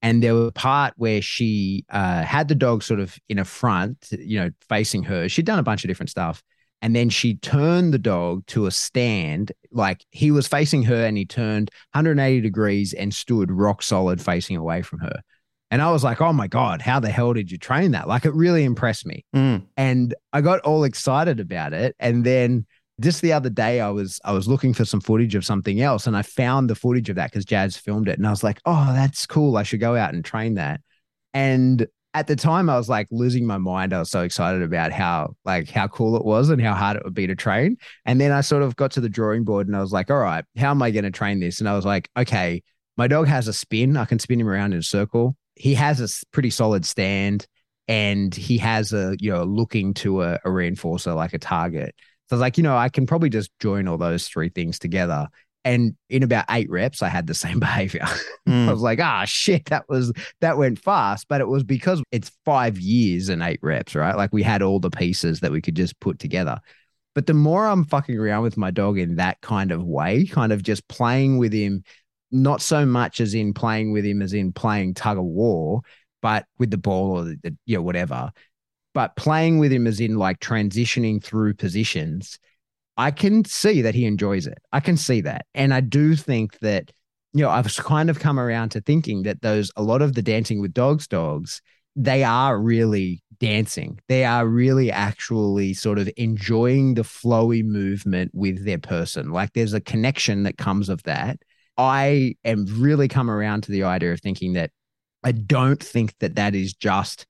[0.04, 3.46] and there was a part where she uh, had the dog sort of in a
[3.46, 5.30] front, you know, facing her.
[5.30, 6.44] She'd done a bunch of different stuff.
[6.82, 11.18] And then she turned the dog to a stand, like he was facing her and
[11.18, 15.22] he turned 180 degrees and stood rock solid facing away from her.
[15.72, 18.10] And I was like, oh my God, how the hell did you train that?
[18.10, 19.24] Like it really impressed me.
[19.34, 19.66] Mm.
[19.78, 21.96] And I got all excited about it.
[21.98, 22.66] And then
[23.00, 26.08] just the other day I was I was looking for some footage of something else
[26.08, 28.60] and I found the footage of that because Jazz filmed it and I was like,
[28.66, 29.58] oh, that's cool.
[29.58, 30.82] I should go out and train that.
[31.34, 33.94] And at the time I was like losing my mind.
[33.94, 37.04] I was so excited about how like how cool it was and how hard it
[37.04, 37.78] would be to train.
[38.06, 40.20] And then I sort of got to the drawing board and I was like, all
[40.20, 41.60] right, how am I going to train this?
[41.60, 42.62] And I was like, okay,
[42.98, 43.98] my dog has a spin.
[43.98, 45.36] I can spin him around in a circle.
[45.56, 47.48] He has a pretty solid stand
[47.88, 51.96] and he has a, you know, looking to a, a reinforcer like a target.
[52.30, 54.80] So I was like, you know, I can probably just join all those three things
[54.80, 55.28] together.
[55.66, 58.06] And in about eight reps, I had the same behavior.
[58.48, 58.68] Mm.
[58.68, 62.32] I was like, ah, shit, that was that went fast, but it was because it's
[62.46, 64.16] five years and eight reps, right?
[64.16, 66.60] Like we had all the pieces that we could just put together.
[67.16, 70.52] But the more I'm fucking around with my dog in that kind of way, kind
[70.52, 71.84] of just playing with him,
[72.32, 75.82] not so much as in playing with him as in playing tug of war,
[76.22, 78.32] but with the ball or the, the you know, whatever.
[78.94, 82.38] But playing with him as in like transitioning through positions,
[82.96, 84.60] I can see that he enjoys it.
[84.72, 85.46] I can see that.
[85.56, 86.92] And I do think that
[87.34, 90.22] you know, I've kind of come around to thinking that those a lot of the
[90.22, 91.62] dancing with dogs dogs,
[91.96, 94.00] they are really dancing.
[94.08, 99.32] They are really actually sort of enjoying the flowy movement with their person.
[99.32, 101.40] Like there's a connection that comes of that.
[101.78, 104.70] I am really come around to the idea of thinking that
[105.24, 107.26] I don't think that that is just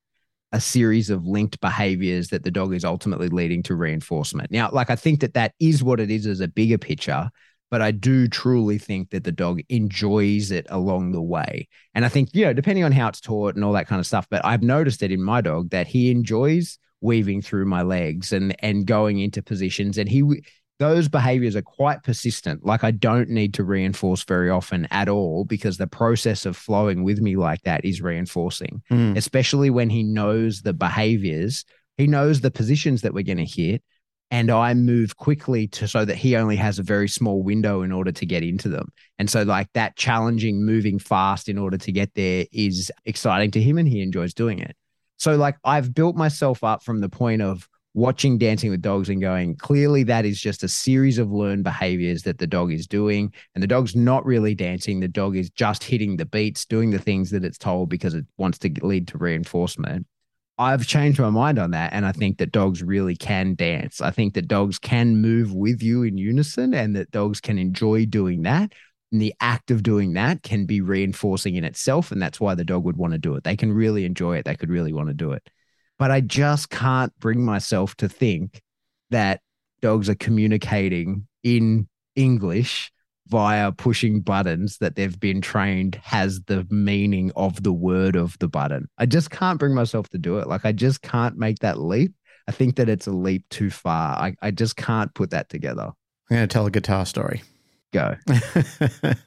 [0.54, 4.52] a series of linked behaviors that the dog is ultimately leading to reinforcement.
[4.52, 7.30] Now, like I think that that is what it is as a bigger picture,
[7.72, 11.68] but I do truly think that the dog enjoys it along the way.
[11.96, 14.06] And I think, you know, depending on how it's taught and all that kind of
[14.06, 18.32] stuff, but I've noticed it in my dog that he enjoys weaving through my legs
[18.32, 20.24] and and going into positions and he
[20.80, 22.66] those behaviors are quite persistent.
[22.66, 27.04] Like I don't need to reinforce very often at all because the process of flowing
[27.04, 29.16] with me like that is reinforcing, Mm.
[29.16, 31.64] especially when he knows the behaviors,
[31.98, 33.84] he knows the positions that we're going to hit.
[34.32, 37.92] And I move quickly to so that he only has a very small window in
[37.92, 38.88] order to get into them.
[39.20, 43.62] And so, like that challenging, moving fast in order to get there is exciting to
[43.62, 44.76] him and he enjoys doing it.
[45.18, 49.22] So, like, I've built myself up from the point of watching Dancing with Dogs and
[49.22, 53.34] going, clearly that is just a series of learned behaviors that the dog is doing.
[53.54, 55.00] And the dog's not really dancing.
[55.00, 58.26] The dog is just hitting the beats, doing the things that it's told because it
[58.38, 60.08] wants to lead to reinforcement.
[60.58, 61.94] I've changed my mind on that.
[61.94, 64.02] And I think that dogs really can dance.
[64.02, 68.06] I think that dogs can move with you in unison and that dogs can enjoy
[68.06, 68.74] doing that.
[69.12, 72.12] And the act of doing that can be reinforcing in itself.
[72.12, 73.44] And that's why the dog would want to do it.
[73.44, 74.46] They can really enjoy it.
[74.46, 75.48] They could really want to do it
[76.00, 78.62] but I just can't bring myself to think
[79.10, 79.42] that
[79.82, 82.92] dogs are communicating in English
[83.28, 88.48] via pushing buttons that they've been trained has the meaning of the word of the
[88.48, 88.88] button.
[88.98, 90.48] I just can't bring myself to do it.
[90.48, 92.14] Like, I just can't make that leap.
[92.48, 94.18] I think that it's a leap too far.
[94.18, 95.92] I, I just can't put that together.
[96.30, 97.42] I'm going to tell a guitar story.
[97.94, 98.16] Go.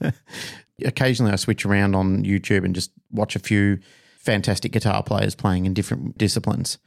[0.85, 3.79] Occasionally, I switch around on YouTube and just watch a few
[4.27, 6.79] fantastic guitar players playing in different disciplines.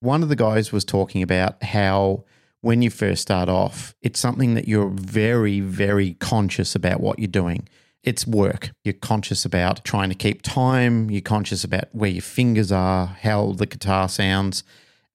[0.00, 2.24] One of the guys was talking about how
[2.60, 7.26] when you first start off, it's something that you're very, very conscious about what you're
[7.26, 7.68] doing.
[8.02, 8.70] It's work.
[8.84, 11.10] You're conscious about trying to keep time.
[11.10, 14.62] You're conscious about where your fingers are, how the guitar sounds,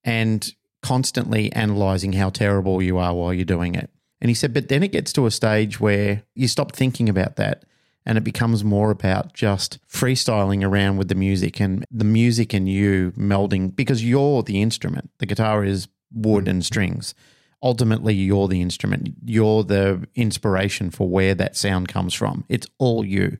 [0.04, 3.90] and constantly analyzing how terrible you are while you're doing it.
[4.22, 7.36] And he said, but then it gets to a stage where you stop thinking about
[7.38, 7.64] that
[8.06, 12.70] and it becomes more about just freestyling around with the music and the music and
[12.70, 15.12] you melding because you're the instrument.
[15.20, 17.14] The guitar is wood and strings.
[17.62, 19.10] Ultimately, you're the instrument.
[19.26, 22.46] You're the inspiration for where that sound comes from.
[22.48, 23.38] It's all you.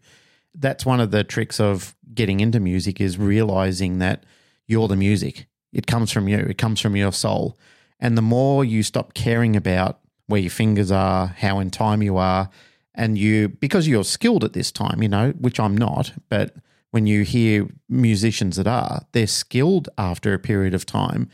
[0.54, 4.26] That's one of the tricks of getting into music is realizing that
[4.68, 5.48] you're the music.
[5.72, 6.38] It comes from you.
[6.38, 7.58] It comes from your soul.
[8.00, 12.18] And the more you stop caring about where your fingers are, how in time you
[12.18, 12.50] are,
[13.00, 16.54] and you because you're skilled at this time, you know, which I'm not, but
[16.92, 21.30] when you hear musicians that are, they're skilled after a period of time.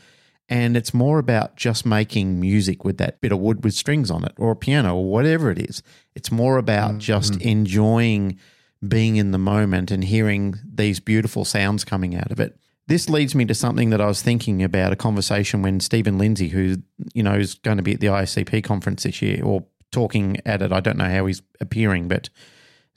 [0.48, 4.24] And it's more about just making music with that bit of wood with strings on
[4.24, 5.82] it or a piano or whatever it is.
[6.14, 6.98] It's more about mm-hmm.
[7.00, 8.38] just enjoying
[8.86, 12.56] being in the moment and hearing these beautiful sounds coming out of it.
[12.86, 16.48] This leads me to something that I was thinking about a conversation when Steven Lindsay,
[16.48, 16.76] who
[17.12, 20.60] you know is going to be at the ISCP conference this year or talking at
[20.60, 20.72] it.
[20.72, 22.28] I don't know how he's appearing, but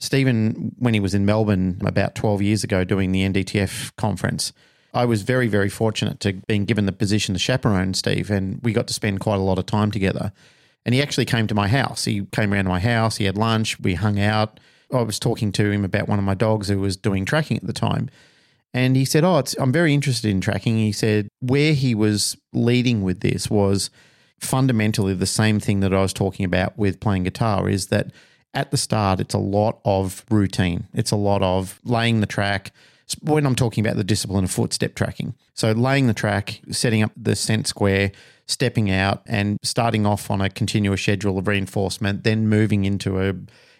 [0.00, 4.52] Steven, when he was in Melbourne about 12 years ago doing the NDTF conference,
[4.92, 8.74] I was very, very fortunate to being given the position to chaperone Steve, and we
[8.74, 10.30] got to spend quite a lot of time together.
[10.84, 12.04] And he actually came to my house.
[12.04, 13.16] He came around to my house.
[13.16, 13.80] He had lunch.
[13.80, 14.60] We hung out.
[14.92, 17.66] I was talking to him about one of my dogs who was doing tracking at
[17.66, 18.10] the time.
[18.74, 20.76] And he said, Oh, I'm very interested in tracking.
[20.76, 23.90] He said, where he was leading with this was
[24.40, 28.10] fundamentally the same thing that I was talking about with playing guitar is that
[28.54, 30.88] at the start, it's a lot of routine.
[30.92, 32.72] It's a lot of laying the track.
[33.22, 35.34] When I'm talking about the discipline of footstep tracking.
[35.54, 38.12] So, laying the track, setting up the scent square,
[38.46, 43.34] stepping out, and starting off on a continuous schedule of reinforcement, then moving into a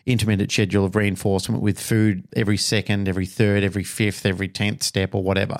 [0.06, 5.14] intermittent schedule of reinforcement with food every second, every third, every fifth, every tenth step,
[5.14, 5.58] or whatever.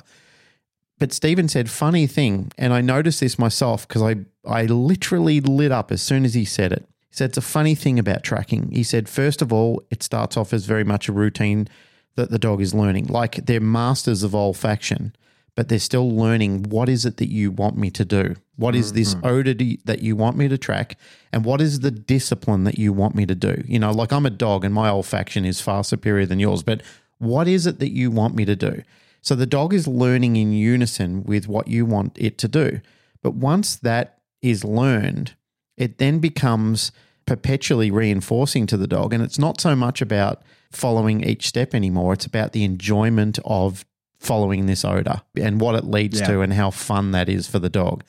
[1.01, 5.73] But Steven said, funny thing, and I noticed this myself because I, I literally lit
[5.73, 6.87] up as soon as he said it.
[7.09, 8.71] He said, it's a funny thing about tracking.
[8.71, 11.69] He said, first of all, it starts off as very much a routine
[12.17, 13.07] that the dog is learning.
[13.07, 15.15] Like they're masters of olfaction,
[15.57, 18.37] but they're still learning what is it that you want me to do?
[18.57, 19.27] What is this mm-hmm.
[19.27, 19.55] odor
[19.87, 20.99] that you want me to track?
[21.33, 23.65] And what is the discipline that you want me to do?
[23.67, 26.83] You know, like I'm a dog and my olfaction is far superior than yours, but
[27.17, 28.83] what is it that you want me to do?
[29.23, 32.81] So the dog is learning in unison with what you want it to do.
[33.23, 35.35] But once that is learned,
[35.77, 36.93] it then becomes
[37.27, 39.13] perpetually reinforcing to the dog.
[39.13, 43.85] And it's not so much about following each step anymore, it's about the enjoyment of
[44.19, 46.27] following this odor and what it leads yeah.
[46.27, 48.05] to and how fun that is for the dog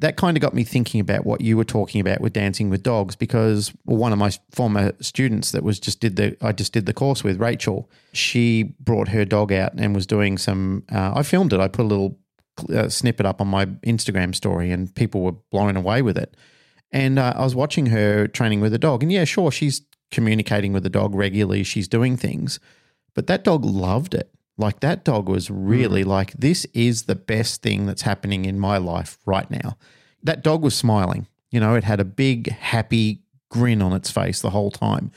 [0.00, 2.82] that kind of got me thinking about what you were talking about with dancing with
[2.82, 6.86] dogs because one of my former students that was just did the I just did
[6.86, 11.22] the course with Rachel she brought her dog out and was doing some uh, I
[11.22, 11.60] filmed it.
[11.60, 12.18] I put a little
[12.74, 16.36] uh, snippet up on my Instagram story and people were blown away with it.
[16.90, 20.72] And uh, I was watching her training with a dog and yeah sure she's communicating
[20.72, 21.62] with the dog regularly.
[21.62, 22.58] She's doing things.
[23.14, 26.08] But that dog loved it like that dog was really mm.
[26.08, 29.76] like, this is the best thing that's happening in my life right now.
[30.22, 31.26] That dog was smiling.
[31.50, 35.12] You know, it had a big, happy grin on its face the whole time.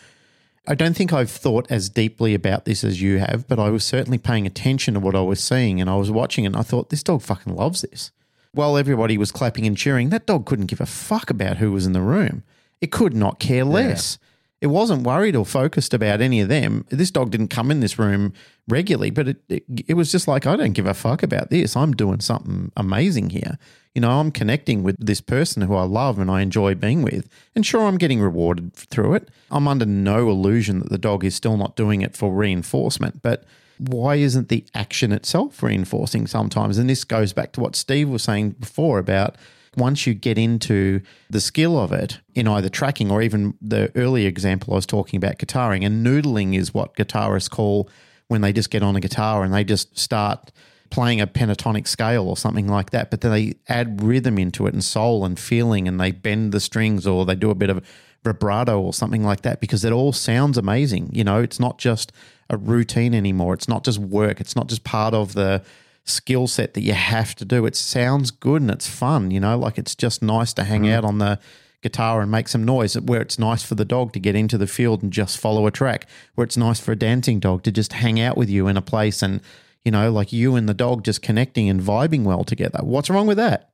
[0.68, 3.86] I don't think I've thought as deeply about this as you have, but I was
[3.86, 6.62] certainly paying attention to what I was seeing and I was watching it and I
[6.62, 8.12] thought, this dog fucking loves this.
[8.52, 11.86] While everybody was clapping and cheering, that dog couldn't give a fuck about who was
[11.86, 12.44] in the room.
[12.82, 14.18] It could not care less.
[14.60, 16.84] It wasn't worried or focused about any of them.
[16.90, 18.34] This dog didn't come in this room
[18.68, 21.76] regularly, but it, it, it was just like, I don't give a fuck about this.
[21.76, 23.60] I'm doing something amazing here.
[23.94, 27.30] You know, I'm connecting with this person who I love and I enjoy being with.
[27.56, 29.30] And sure, I'm getting rewarded through it.
[29.52, 33.46] I'm under no illusion that the dog is still not doing it for reinforcement, but
[33.78, 36.78] why isn't the action itself reinforcing sometimes?
[36.80, 39.36] And this goes back to what Steve was saying before about
[39.78, 44.28] once you get into the skill of it in either tracking or even the earlier
[44.28, 47.90] example I was talking about guitaring, and noodling is what guitarists call
[48.28, 50.52] when they just get on a guitar and they just start
[50.90, 54.74] playing a pentatonic scale or something like that, but then they add rhythm into it
[54.74, 57.86] and soul and feeling and they bend the strings or they do a bit of
[58.24, 61.10] vibrato or something like that because it all sounds amazing.
[61.14, 62.12] You know, it's not just
[62.50, 63.54] a routine anymore.
[63.54, 64.40] It's not just work.
[64.40, 65.62] It's not just part of the
[66.08, 67.66] skill set that you have to do.
[67.66, 70.94] It sounds good and it's fun, you know, like it's just nice to hang mm.
[70.94, 71.40] out on the
[71.84, 74.68] guitar and make some noise, where it's nice for the dog to get into the
[74.68, 77.94] field and just follow a track, where it's nice for a dancing dog to just
[77.94, 79.42] hang out with you in a place and,
[79.86, 82.80] you know, like you and the dog just connecting and vibing well together.
[82.82, 83.70] What's wrong with that?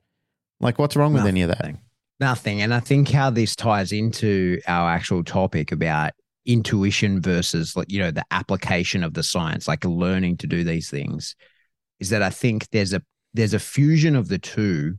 [0.59, 1.23] Like, what's wrong Nothing.
[1.23, 1.75] with any of that?
[2.19, 2.61] Nothing.
[2.61, 6.13] And I think how this ties into our actual topic about
[6.45, 11.36] intuition versus, you know, the application of the science, like learning to do these things
[11.99, 13.01] is that I think there's a
[13.33, 14.95] there's a fusion of the two.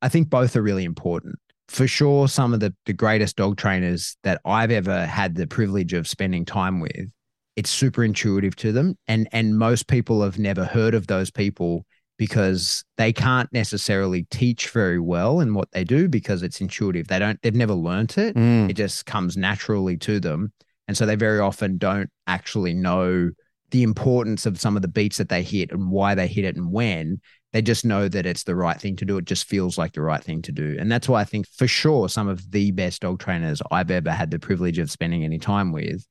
[0.00, 1.36] I think both are really important.
[1.68, 5.92] For sure, some of the, the greatest dog trainers that I've ever had the privilege
[5.92, 7.10] of spending time with,
[7.56, 8.96] it's super intuitive to them.
[9.08, 11.86] And and most people have never heard of those people
[12.18, 17.08] because they can't necessarily teach very well in what they do because it's intuitive.
[17.08, 18.36] They don't they've never learnt it.
[18.36, 18.70] Mm.
[18.70, 20.52] It just comes naturally to them.
[20.88, 23.30] And so they very often don't actually know
[23.72, 26.56] the importance of some of the beats that they hit and why they hit it
[26.56, 27.20] and when.
[27.52, 29.18] They just know that it's the right thing to do.
[29.18, 30.76] It just feels like the right thing to do.
[30.78, 34.10] And that's why I think for sure some of the best dog trainers I've ever
[34.10, 36.06] had the privilege of spending any time with,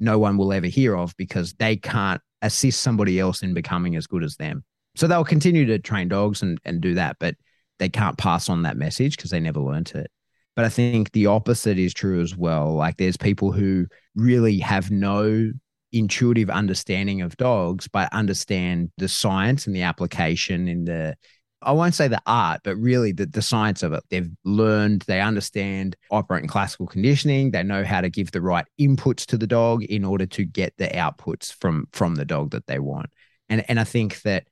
[0.00, 4.06] no one will ever hear of because they can't assist somebody else in becoming as
[4.06, 4.64] good as them.
[4.94, 7.34] So they'll continue to train dogs and, and do that, but
[7.78, 10.10] they can't pass on that message because they never learnt it.
[10.54, 12.74] But I think the opposite is true as well.
[12.74, 15.52] Like there's people who really have no
[15.92, 21.16] intuitive understanding of dogs, but understand the science and the application in the
[21.62, 24.04] I won't say the art, but really the, the science of it.
[24.10, 27.50] They've learned, they understand operant classical conditioning.
[27.50, 30.74] They know how to give the right inputs to the dog in order to get
[30.76, 33.10] the outputs from from the dog that they want.
[33.48, 34.46] And and I think that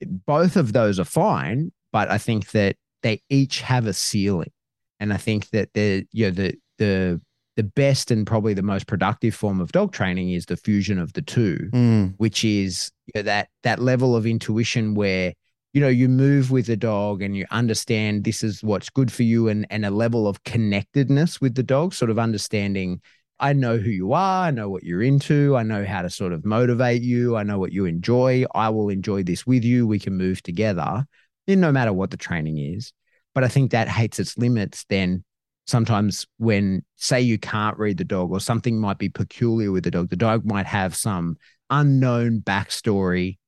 [0.00, 4.52] both of those are fine, but I think that they each have a ceiling.
[5.00, 7.20] And I think that the you know the the
[7.56, 11.12] the best and probably the most productive form of dog training is the fusion of
[11.12, 12.14] the two, mm.
[12.16, 15.32] which is you know, that that level of intuition where
[15.72, 19.22] you know you move with the dog and you understand this is what's good for
[19.22, 23.00] you and and a level of connectedness with the dog, sort of understanding.
[23.40, 24.46] I know who you are.
[24.46, 25.56] I know what you're into.
[25.56, 27.36] I know how to sort of motivate you.
[27.36, 28.44] I know what you enjoy.
[28.54, 29.88] I will enjoy this with you.
[29.88, 31.04] We can move together,
[31.48, 32.92] no matter what the training is.
[33.34, 34.86] But I think that hates its limits.
[34.88, 35.24] Then
[35.66, 39.90] sometimes when say you can't read the dog or something might be peculiar with the
[39.90, 41.36] dog the dog might have some
[41.70, 43.38] unknown backstory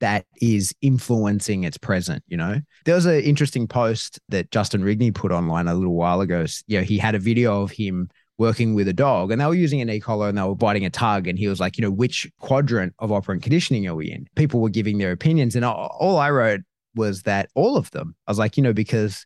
[0.00, 2.60] that is influencing its present you know?
[2.84, 6.44] There was an interesting post that justin rigney put online a little while ago.
[6.66, 9.54] You know he had a video of him working with a dog and they were
[9.54, 11.90] using an e-collar and they were biting a tug and he was like you know
[11.90, 14.26] which quadrant of operant conditioning are we in?
[14.34, 16.60] People were giving their opinions and all i wrote
[16.96, 18.14] was that all of them.
[18.26, 19.24] I was like you know because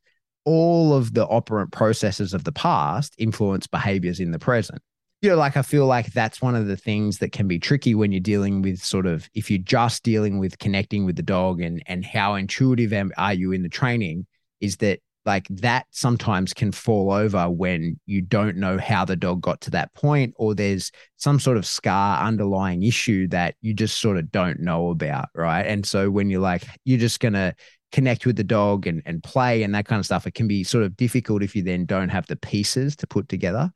[0.49, 4.81] all of the operant processes of the past influence behaviors in the present.
[5.21, 7.95] You know, like I feel like that's one of the things that can be tricky
[7.95, 11.61] when you're dealing with sort of if you're just dealing with connecting with the dog
[11.61, 14.27] and and how intuitive are you in the training
[14.63, 19.43] is that like that sometimes can fall over when you don't know how the dog
[19.43, 24.01] got to that point or there's some sort of scar underlying issue that you just
[24.01, 27.55] sort of don't know about right and so when you're like you're just going to
[27.93, 30.65] connect with the dog and, and play and that kind of stuff, it can be
[30.65, 33.71] sort of difficult if you then don't have the pieces to put together.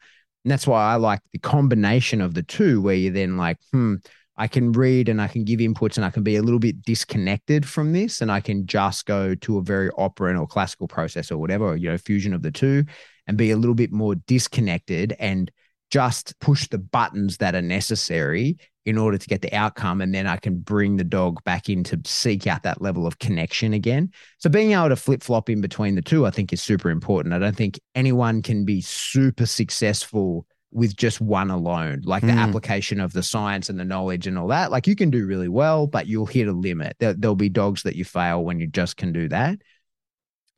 [0.44, 3.96] And that's why I like the combination of the two, where you're then like, hmm,
[4.36, 6.82] I can read and I can give inputs and I can be a little bit
[6.82, 11.30] disconnected from this and I can just go to a very operant or classical process
[11.30, 12.84] or whatever, you know, fusion of the two
[13.26, 15.50] and be a little bit more disconnected and
[15.90, 20.00] just push the buttons that are necessary in order to get the outcome.
[20.00, 23.18] And then I can bring the dog back in to seek out that level of
[23.18, 24.10] connection again.
[24.38, 27.34] So being able to flip flop in between the two, I think is super important.
[27.34, 32.38] I don't think anyone can be super successful with just one alone, like the mm.
[32.38, 34.70] application of the science and the knowledge and all that.
[34.70, 36.96] Like you can do really well, but you'll hit a limit.
[36.98, 39.58] There, there'll be dogs that you fail when you just can do that.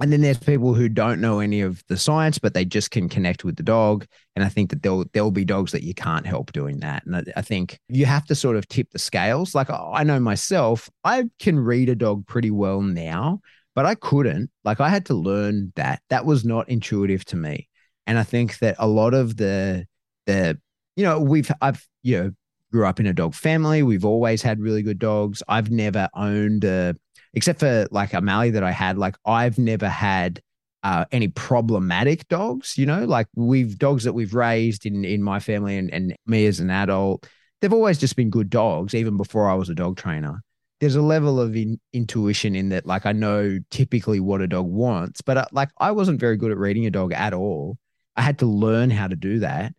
[0.00, 3.08] And then there's people who don't know any of the science, but they just can
[3.08, 4.06] connect with the dog.
[4.34, 7.06] And I think that there'll there'll be dogs that you can't help doing that.
[7.06, 9.54] And I, I think you have to sort of tip the scales.
[9.54, 13.40] Like I know myself, I can read a dog pretty well now,
[13.74, 14.50] but I couldn't.
[14.64, 16.02] Like I had to learn that.
[16.10, 17.68] That was not intuitive to me.
[18.06, 19.86] And I think that a lot of the
[20.26, 20.58] the
[20.96, 22.30] you know we've I've you know
[22.72, 23.84] grew up in a dog family.
[23.84, 25.40] We've always had really good dogs.
[25.46, 26.96] I've never owned a
[27.34, 30.40] except for like a Mali that I had, like I've never had
[30.82, 35.40] uh, any problematic dogs, you know, like we've dogs that we've raised in, in my
[35.40, 37.26] family and, and me as an adult,
[37.60, 40.42] they've always just been good dogs, even before I was a dog trainer.
[40.80, 44.66] There's a level of in, intuition in that, like I know typically what a dog
[44.66, 47.78] wants, but uh, like I wasn't very good at reading a dog at all.
[48.16, 49.72] I had to learn how to do that.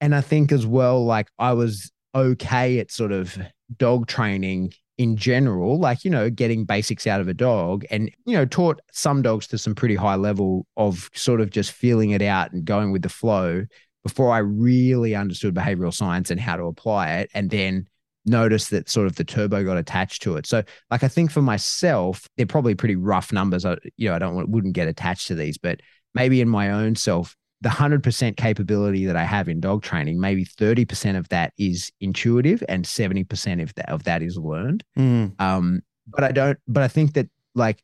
[0.00, 3.38] And I think as well, like I was okay at sort of
[3.76, 8.36] dog training in general, like, you know, getting basics out of a dog and, you
[8.36, 12.22] know, taught some dogs to some pretty high level of sort of just feeling it
[12.22, 13.64] out and going with the flow
[14.04, 17.30] before I really understood behavioral science and how to apply it.
[17.34, 17.86] And then
[18.24, 20.46] noticed that sort of the turbo got attached to it.
[20.46, 23.64] So, like, I think for myself, they're probably pretty rough numbers.
[23.64, 25.80] I, you know, I don't wouldn't get attached to these, but
[26.14, 30.44] maybe in my own self, the 100% capability that I have in dog training, maybe
[30.44, 34.82] 30% of that is intuitive and 70% of that, of that is learned.
[34.98, 35.40] Mm.
[35.40, 37.80] Um, but I don't, but I think that like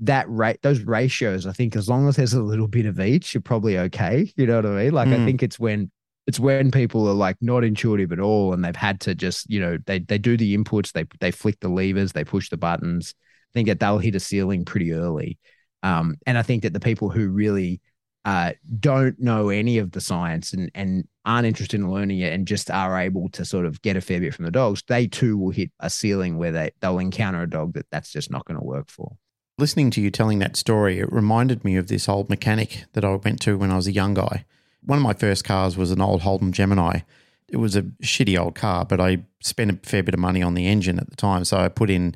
[0.00, 3.32] that rate, those ratios, I think as long as there's a little bit of each,
[3.32, 4.32] you're probably okay.
[4.36, 4.92] You know what I mean?
[4.92, 5.22] Like, Mm.
[5.22, 5.92] I think it's when,
[6.26, 9.60] it's when people are like not intuitive at all and they've had to just, you
[9.60, 13.14] know, they, they do the inputs, they, they flick the levers, they push the buttons.
[13.18, 15.38] I think that they'll hit a ceiling pretty early.
[15.84, 17.80] Um, and I think that the people who really,
[18.24, 22.46] uh, don't know any of the science and, and aren't interested in learning it and
[22.46, 25.38] just are able to sort of get a fair bit from the dogs, they too
[25.38, 28.58] will hit a ceiling where they, they'll encounter a dog that that's just not going
[28.58, 29.16] to work for.
[29.58, 33.14] Listening to you telling that story, it reminded me of this old mechanic that I
[33.14, 34.44] went to when I was a young guy.
[34.82, 37.00] One of my first cars was an old Holden Gemini.
[37.48, 40.54] It was a shitty old car, but I spent a fair bit of money on
[40.54, 41.44] the engine at the time.
[41.44, 42.14] So I put in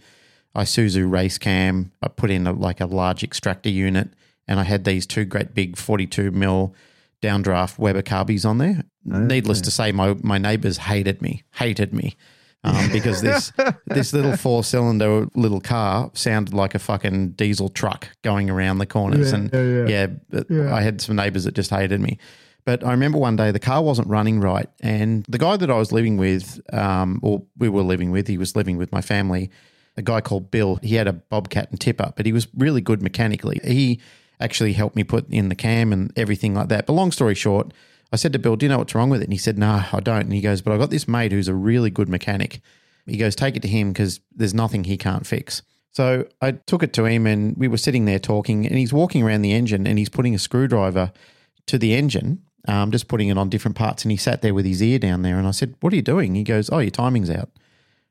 [0.57, 4.09] Isuzu race cam, I put in a, like a large extractor unit,
[4.49, 6.75] and I had these two great big 42 mil
[7.23, 8.85] downdraft Weber carbies on there.
[9.05, 12.17] Needless to say, my, my neighbors hated me, hated me.
[12.67, 13.53] Um, because this
[13.87, 18.87] this little four cylinder little car sounded like a fucking diesel truck going around the
[18.87, 20.75] corners, Yeah, and yeah, yeah, Yeah.
[20.75, 22.17] I had some neighbors that just hated me.
[22.65, 25.77] But I remember one day the car wasn't running right, and the guy that I
[25.77, 29.51] was living with, um, or we were living with, he was living with my family.
[29.99, 30.77] A guy called Bill.
[30.83, 33.61] He had a Bobcat and tipper, but he was really good mechanically.
[33.63, 34.01] He
[34.41, 36.87] actually helped me put in the cam and everything like that.
[36.87, 37.73] But long story short,
[38.13, 39.85] I said to Bill, "Do you know what's wrong with it?" And he said, "No,
[39.93, 42.61] I don't." And he goes, "But I got this mate who's a really good mechanic."
[43.07, 46.83] He goes, "Take it to him because there's nothing he can't fix." So I took
[46.83, 49.87] it to him, and we were sitting there talking, and he's walking around the engine,
[49.87, 51.13] and he's putting a screwdriver
[51.67, 54.05] to the engine, um, just putting it on different parts.
[54.05, 56.03] And he sat there with his ear down there, and I said, "What are you
[56.03, 57.51] doing?" He goes, "Oh, your timing's out."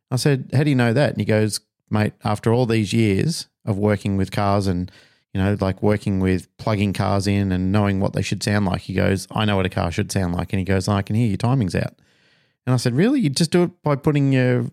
[0.09, 1.59] I said, "How do you know that?" And he goes,
[1.89, 4.91] "Mate, after all these years of working with cars and
[5.33, 8.81] you know, like working with plugging cars in and knowing what they should sound like.
[8.81, 10.53] He goes, I know what a car should sound like.
[10.53, 11.95] And he goes, I can hear your timing's out.
[12.65, 13.19] And I said, Really?
[13.19, 14.65] You just do it by putting a,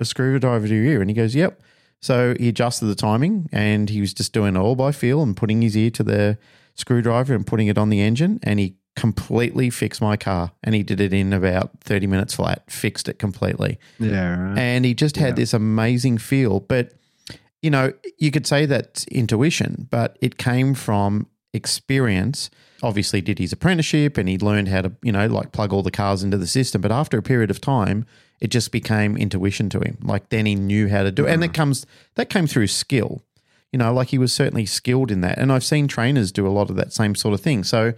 [0.00, 1.00] a screwdriver to your ear?
[1.00, 1.60] And he goes, Yep.
[2.00, 5.36] So he adjusted the timing and he was just doing it all by feel and
[5.36, 6.38] putting his ear to the
[6.74, 8.38] screwdriver and putting it on the engine.
[8.42, 10.52] And he completely fixed my car.
[10.62, 14.36] And he did it in about 30 minutes flat, fixed it completely Yeah.
[14.50, 14.58] Right.
[14.58, 15.34] and he just had Yeah.
[15.42, 16.60] this amazing feel.
[16.60, 16.92] But
[17.62, 22.50] you know, you could say that's intuition, but it came from experience.
[22.82, 25.90] Obviously, did his apprenticeship and he learned how to, you know, like plug all the
[25.90, 26.80] cars into the system.
[26.80, 28.06] But after a period of time,
[28.40, 29.98] it just became intuition to him.
[30.02, 31.54] Like then he knew how to do it, and that mm.
[31.54, 33.22] comes that came through skill.
[33.72, 35.38] You know, like he was certainly skilled in that.
[35.38, 37.64] And I've seen trainers do a lot of that same sort of thing.
[37.64, 37.92] So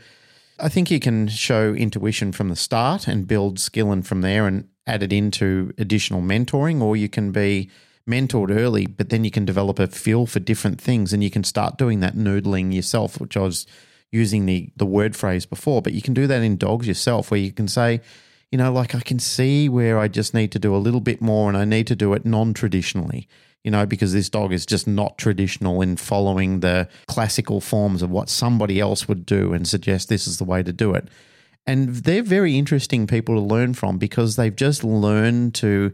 [0.58, 4.46] I think you can show intuition from the start and build skill and from there
[4.46, 7.70] and add it into additional mentoring, or you can be
[8.10, 11.44] mentored early, but then you can develop a feel for different things and you can
[11.44, 13.66] start doing that noodling yourself, which I was
[14.12, 17.40] using the the word phrase before, but you can do that in dogs yourself where
[17.40, 18.00] you can say,
[18.50, 21.20] you know, like I can see where I just need to do a little bit
[21.20, 23.28] more and I need to do it non-traditionally.
[23.62, 28.10] You know, because this dog is just not traditional in following the classical forms of
[28.10, 31.08] what somebody else would do and suggest this is the way to do it.
[31.66, 35.92] And they're very interesting people to learn from because they've just learned to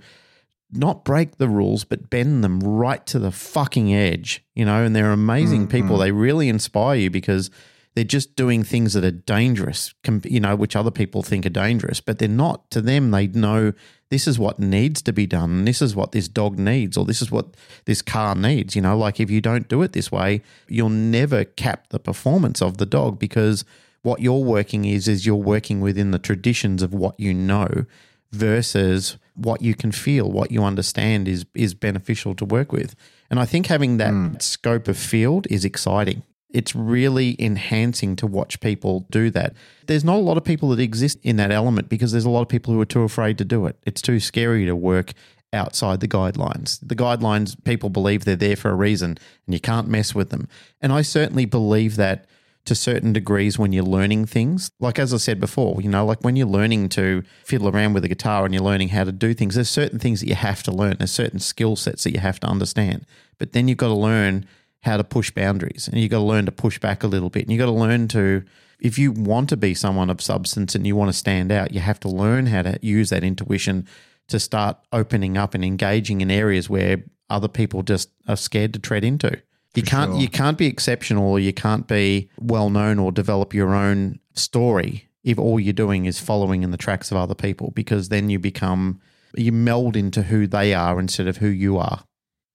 [0.72, 4.94] not break the rules, but bend them right to the fucking edge, you know, and
[4.94, 5.96] they're amazing mm, people.
[5.96, 6.00] Mm.
[6.00, 7.50] They really inspire you because
[7.96, 9.94] They're just doing things that are dangerous,
[10.24, 12.70] you know, which other people think are dangerous, but they're not.
[12.72, 13.72] To them, they know
[14.10, 15.64] this is what needs to be done.
[15.64, 17.56] This is what this dog needs, or this is what
[17.86, 18.76] this car needs.
[18.76, 22.60] You know, like if you don't do it this way, you'll never cap the performance
[22.60, 23.64] of the dog because
[24.02, 27.86] what you're working is is you're working within the traditions of what you know
[28.30, 32.94] versus what you can feel, what you understand is is beneficial to work with.
[33.30, 34.34] And I think having that hmm.
[34.38, 36.22] scope of field is exciting.
[36.50, 39.54] It's really enhancing to watch people do that.
[39.86, 42.42] There's not a lot of people that exist in that element because there's a lot
[42.42, 43.76] of people who are too afraid to do it.
[43.84, 45.12] It's too scary to work
[45.52, 46.78] outside the guidelines.
[46.82, 50.48] The guidelines, people believe they're there for a reason and you can't mess with them.
[50.80, 52.26] And I certainly believe that
[52.66, 54.70] to certain degrees when you're learning things.
[54.80, 58.04] Like as I said before, you know, like when you're learning to fiddle around with
[58.04, 60.62] a guitar and you're learning how to do things, there's certain things that you have
[60.64, 60.96] to learn.
[60.98, 63.06] There's certain skill sets that you have to understand.
[63.38, 64.46] But then you've got to learn
[64.82, 67.42] how to push boundaries and you've got to learn to push back a little bit.
[67.42, 68.44] And you've got to learn to
[68.78, 71.80] if you want to be someone of substance and you want to stand out, you
[71.80, 73.86] have to learn how to use that intuition
[74.28, 78.78] to start opening up and engaging in areas where other people just are scared to
[78.78, 79.40] tread into.
[79.76, 80.20] You can't sure.
[80.20, 85.08] you can't be exceptional or you can't be well known or develop your own story
[85.22, 88.38] if all you're doing is following in the tracks of other people because then you
[88.38, 89.00] become
[89.36, 92.04] you meld into who they are instead of who you are.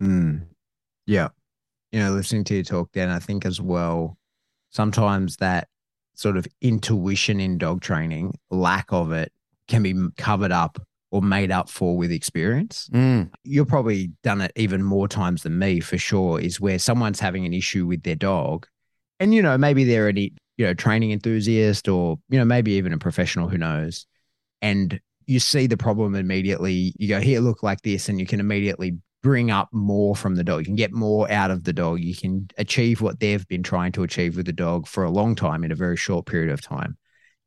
[0.01, 0.47] Mm.
[1.05, 1.29] Yeah.
[1.91, 4.17] You know, listening to you talk, then I think as well,
[4.69, 5.67] sometimes that
[6.15, 9.31] sort of intuition in dog training, lack of it,
[9.67, 10.79] can be covered up
[11.11, 12.89] or made up for with experience.
[12.93, 13.29] Mm.
[13.43, 17.45] You've probably done it even more times than me for sure, is where someone's having
[17.45, 18.65] an issue with their dog.
[19.19, 20.31] And, you know, maybe they're a, you
[20.65, 24.07] know, training enthusiast or, you know, maybe even a professional, who knows.
[24.61, 26.93] And you see the problem immediately.
[26.97, 28.09] You go, here, look like this.
[28.09, 30.61] And you can immediately bring up more from the dog.
[30.61, 31.99] You can get more out of the dog.
[31.99, 35.35] You can achieve what they've been trying to achieve with the dog for a long
[35.35, 36.97] time in a very short period of time.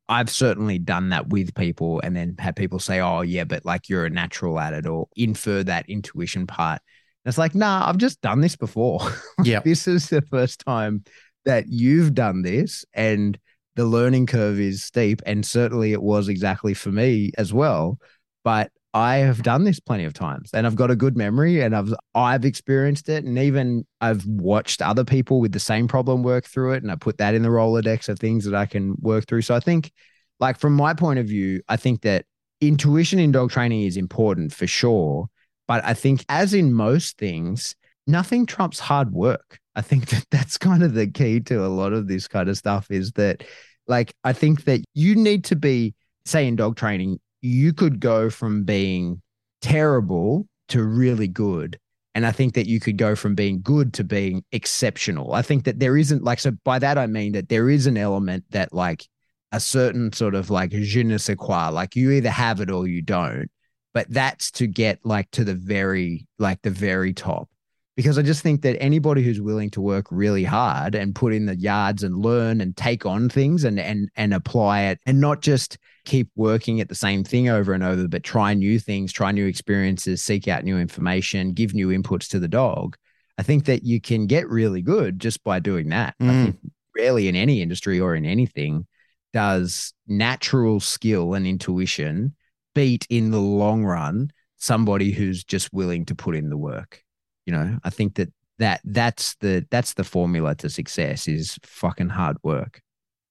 [0.09, 3.89] I've certainly done that with people and then had people say, oh, yeah, but like
[3.89, 6.83] you're a natural at it or infer that intuition part.
[7.25, 9.01] And it's like, nah, I've just done this before.
[9.45, 9.61] Yeah.
[9.61, 11.05] this is the first time
[11.45, 13.39] that you've done this and
[13.77, 15.23] the learning curve is steep.
[15.27, 17.99] And certainly it was exactly for me as well.
[18.45, 21.75] But I have done this plenty of times and I've got a good memory and
[21.75, 26.47] I've I've experienced it and even I've watched other people with the same problem work
[26.47, 29.27] through it and I put that in the Rolodex of things that I can work
[29.27, 29.43] through.
[29.43, 29.91] So I think
[30.39, 32.25] like from my point of view, I think that
[32.61, 35.27] intuition in dog training is important for sure,
[35.67, 37.75] but I think as in most things,
[38.07, 39.59] nothing trumps hard work.
[39.75, 42.57] I think that that's kind of the key to a lot of this kind of
[42.57, 43.43] stuff is that
[43.89, 45.95] like I think that you need to be
[46.27, 49.21] say in dog training you could go from being
[49.61, 51.79] terrible to really good.
[52.15, 55.35] And I think that you could go from being good to being exceptional.
[55.35, 57.99] I think that there isn't like, so by that I mean that there is an
[57.99, 59.07] element that like
[59.53, 62.87] a certain sort of like je ne sais quoi, like you either have it or
[62.87, 63.51] you don't.
[63.93, 67.49] But that's to get like to the very, like the very top.
[67.97, 71.47] Because I just think that anybody who's willing to work really hard and put in
[71.47, 75.43] the yards and learn and take on things and and and apply it and not
[75.43, 79.33] just keep working at the same thing over and over, but try new things, try
[79.33, 82.97] new experiences, seek out new information, give new inputs to the dog.
[83.39, 86.15] I think that you can get really good just by doing that.
[86.21, 86.45] I Mm.
[86.45, 86.57] think
[86.97, 88.87] rarely in any industry or in anything
[89.33, 92.35] does natural skill and intuition
[92.75, 97.03] beat in the long run somebody who's just willing to put in the work.
[97.47, 102.11] You know, I think that that that's the that's the formula to success is fucking
[102.11, 102.81] hard work.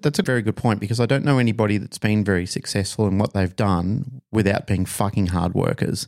[0.04, 3.18] That's a very good point because I don't know anybody that's been very successful in
[3.18, 6.08] what they've done without being fucking hard workers.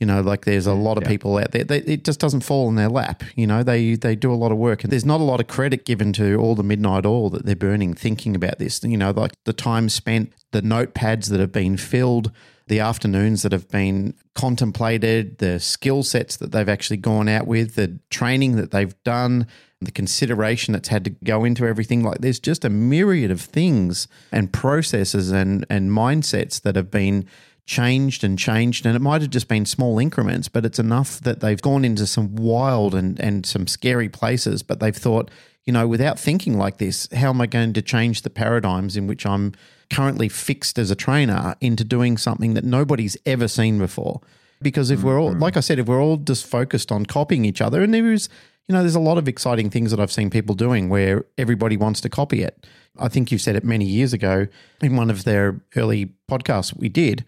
[0.00, 1.10] You know, like there's a mm, lot of Yeah.
[1.10, 1.62] people out there.
[1.62, 3.22] They, it just doesn't fall in their lap.
[3.36, 5.46] You know, they they do a lot of work, and there's not a lot of
[5.46, 8.82] credit given to all the midnight oil that they're burning thinking about this.
[8.82, 12.32] You know, like the time spent, the notepads that have been filled,
[12.66, 17.74] the afternoons that have been contemplated, the skill sets that they've actually gone out with,
[17.74, 19.46] the training that they've done,
[19.80, 22.02] the consideration that's had to go into everything.
[22.02, 27.26] Like there's just a myriad of things and processes and, and mindsets that have been
[27.66, 28.86] changed and changed.
[28.86, 32.06] And it might have just been small increments, but it's enough that they've gone into
[32.06, 34.62] some wild and, and some scary places.
[34.62, 35.30] But they've thought,
[35.64, 39.06] you know, without thinking like this, how am I going to change the paradigms in
[39.06, 39.52] which I'm
[39.90, 44.20] currently fixed as a trainer into doing something that nobody's ever seen before?
[44.62, 45.42] Because if we're all, mm-hmm.
[45.42, 48.28] like I said, if we're all just focused on copying each other, and there is,
[48.68, 51.76] you know, there's a lot of exciting things that I've seen people doing where everybody
[51.76, 52.66] wants to copy it.
[52.98, 54.46] I think you said it many years ago
[54.80, 57.24] in one of their early podcasts we did.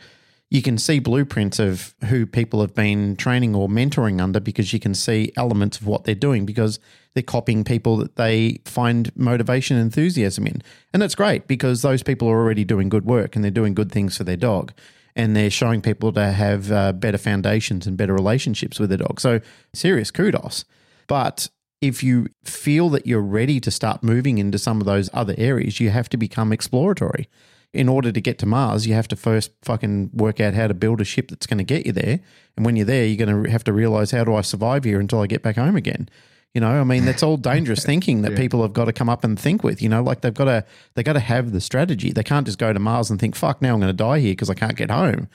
[0.50, 4.78] You can see blueprints of who people have been training or mentoring under because you
[4.78, 6.78] can see elements of what they're doing because
[7.14, 10.62] they're copying people that they find motivation and enthusiasm in.
[10.92, 13.90] And that's great because those people are already doing good work and they're doing good
[13.90, 14.72] things for their dog
[15.16, 19.18] and they're showing people to have uh, better foundations and better relationships with their dog.
[19.18, 19.40] So,
[19.72, 20.64] serious kudos.
[21.08, 21.48] But
[21.80, 25.80] if you feel that you're ready to start moving into some of those other areas,
[25.80, 27.28] you have to become exploratory
[27.76, 30.74] in order to get to Mars, you have to first fucking work out how to
[30.74, 32.20] build a ship that's going to get you there.
[32.56, 34.98] And when you're there, you're going to have to realize how do I survive here
[34.98, 36.08] until I get back home again.
[36.54, 38.38] You know, I mean, that's all dangerous thinking that yeah.
[38.38, 39.82] people have got to come up and think with.
[39.82, 40.64] You know, like they've got to
[40.94, 42.12] they got to have the strategy.
[42.12, 44.32] They can't just go to Mars and think, "Fuck, now I'm going to die here
[44.32, 45.28] because I can't get home."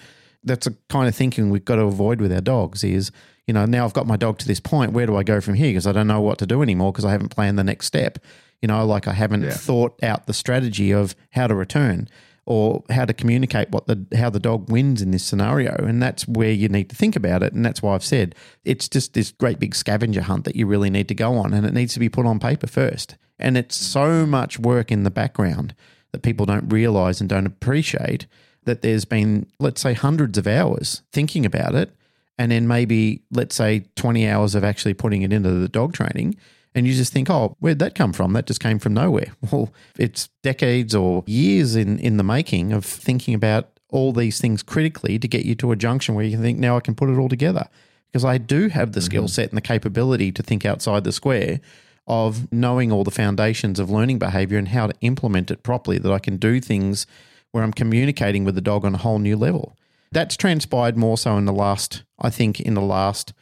[0.44, 2.84] That's a kind of thinking we've got to avoid with our dogs.
[2.84, 3.12] Is
[3.46, 4.94] you know, now I've got my dog to this point.
[4.94, 5.70] Where do I go from here?
[5.70, 8.18] Because I don't know what to do anymore because I haven't planned the next step.
[8.64, 9.52] You know, like I haven't yeah.
[9.52, 12.08] thought out the strategy of how to return
[12.46, 15.76] or how to communicate what the how the dog wins in this scenario.
[15.76, 17.54] And that's where you need to think about it.
[17.54, 18.36] And that's why I've said
[18.66, 21.66] it's just this great big scavenger hunt that you really need to go on and
[21.66, 23.16] it needs to be put on paper first.
[23.38, 25.76] And it's so much work in the background
[26.12, 28.28] that people don't realize and don't appreciate
[28.64, 31.96] that there's been let's say hundreds of hours thinking about it
[32.38, 36.36] and then maybe let's say 20 hours of actually putting it into the dog training
[36.74, 38.34] and you just think, oh, where'd that come from?
[38.34, 39.34] That just came from nowhere.
[39.52, 44.64] Well, it's decades or years in, in the making of thinking about all these things
[44.64, 47.10] critically to get you to a junction where you can think, now I can put
[47.10, 47.68] it all together.
[48.08, 49.06] Because I do have the mm-hmm.
[49.06, 51.60] skill set and the capability to think outside the square
[52.08, 56.12] of knowing all the foundations of learning behavior and how to implement it properly, that
[56.12, 57.06] I can do things
[57.52, 59.78] where I'm communicating with the dog on a whole new level.
[60.12, 63.34] That's transpired more so in the last, I think, in the last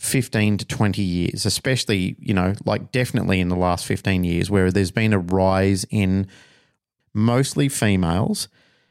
[0.00, 4.72] 15 to 20 years, especially, you know, like definitely in the last 15 years, where
[4.72, 6.26] there's been a rise in
[7.12, 8.48] mostly females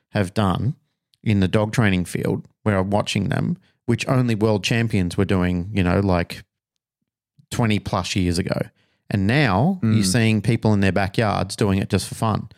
[0.10, 0.76] have done
[1.24, 3.58] in the dog training field where I'm watching them,
[3.88, 6.44] which only world champions were doing, you know, like
[7.50, 8.62] 20 plus years ago.
[9.10, 9.96] And now mm.
[9.96, 12.50] you're seeing people in their backyards doing it just for fun.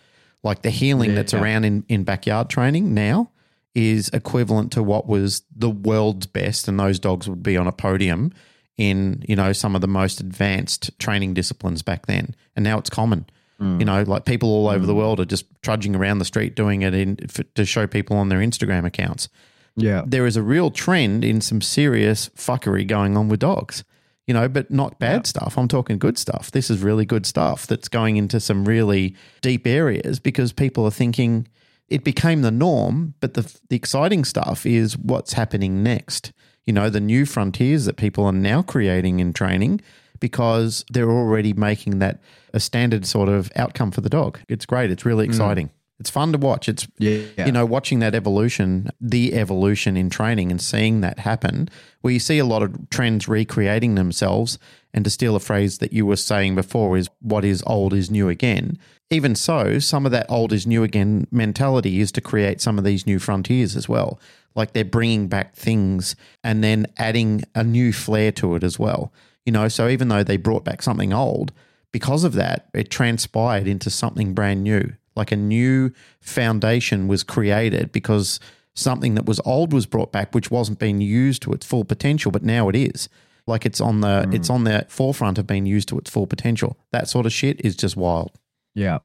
[0.43, 1.41] Like the heeling yeah, that's yeah.
[1.41, 3.30] around in, in backyard training now
[3.74, 7.72] is equivalent to what was the world's best, and those dogs would be on a
[7.72, 8.34] podium
[8.78, 12.89] in you know some of the most advanced training disciplines back then, and now it's
[12.89, 13.26] common.
[13.59, 13.80] Mm.
[13.80, 14.88] You know, like people all over mm.
[14.88, 18.17] the world are just trudging around the street doing it in, for, to show people
[18.17, 19.30] on their Instagram accounts.
[19.76, 23.84] Yeah, there is a real trend in some serious fuckery going on with dogs.
[24.28, 25.30] You know, but not bad yeah.
[25.30, 25.57] stuff.
[25.57, 26.51] I'm talking good stuff.
[26.51, 30.91] This is really good stuff that's going into some really deep areas because people are
[30.91, 31.47] thinking
[31.91, 36.31] it became the norm, but the, the exciting stuff is what's happening next.
[36.65, 39.81] You know, the new frontiers that people are now creating in training
[40.21, 42.21] because they're already making that
[42.53, 44.39] a standard sort of outcome for the dog.
[44.47, 44.89] It's great.
[44.89, 45.29] It's really mm.
[45.29, 45.67] exciting.
[45.67, 45.71] Mm.
[46.01, 46.67] It's fun to watch.
[46.67, 47.45] It's yeah.
[47.45, 51.69] you know watching that evolution, the evolution in training, and seeing that happen.
[52.01, 54.57] Where you see a lot of trends recreating themselves.
[54.95, 58.09] And to steal a phrase that you were saying before, is what is old is
[58.09, 58.79] new again.
[59.11, 62.83] Even so, some of that old is new again mentality is to create some of
[62.83, 64.19] these new frontiers as well.
[64.55, 69.13] Like they're bringing back things and then adding a new flair to it as well.
[69.45, 71.53] You know, so even though they brought back something old,
[71.91, 74.93] because of that, it transpired into something brand new.
[75.16, 78.39] Like a new foundation was created because
[78.76, 82.32] something that was old was brought back, which wasn't being used to its full potential,
[82.32, 83.09] but now it is.
[83.47, 84.34] Like it's on the mm.
[84.34, 86.78] it's on the forefront of being used to its full potential.
[86.91, 88.32] That sort of shit is just wild.
[88.76, 88.99] Yeah.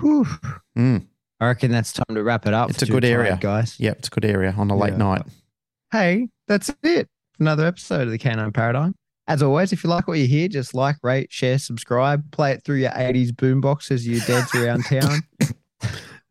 [0.00, 0.26] Whew.
[0.78, 1.06] Mm.
[1.40, 2.70] I reckon that's time to wrap it up.
[2.70, 3.78] It's a good area, guys.
[3.80, 4.98] Yep, it's a good area on a late yeah.
[4.98, 5.22] night.
[5.90, 7.08] Hey, that's it.
[7.40, 8.94] Another episode of the Canine Paradigm.
[9.28, 12.64] As always, if you like what you hear, just like, rate, share, subscribe, play it
[12.64, 15.22] through your 80s boombox as you dance around town.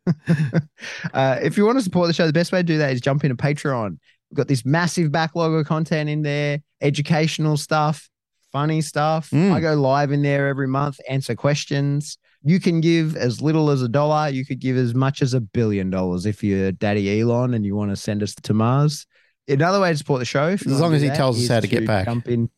[1.14, 3.00] uh, if you want to support the show, the best way to do that is
[3.00, 3.98] jump into Patreon.
[4.30, 8.08] We've got this massive backlog of content in there, educational stuff,
[8.50, 9.30] funny stuff.
[9.30, 9.52] Mm.
[9.52, 12.18] I go live in there every month, answer questions.
[12.42, 14.28] You can give as little as a dollar.
[14.28, 17.76] You could give as much as a billion dollars if you're Daddy Elon and you
[17.76, 19.06] want to send us to Mars.
[19.48, 21.66] Another way to support the show, as long as he tells us how to, to
[21.68, 22.06] get back.
[22.06, 22.48] Jump in.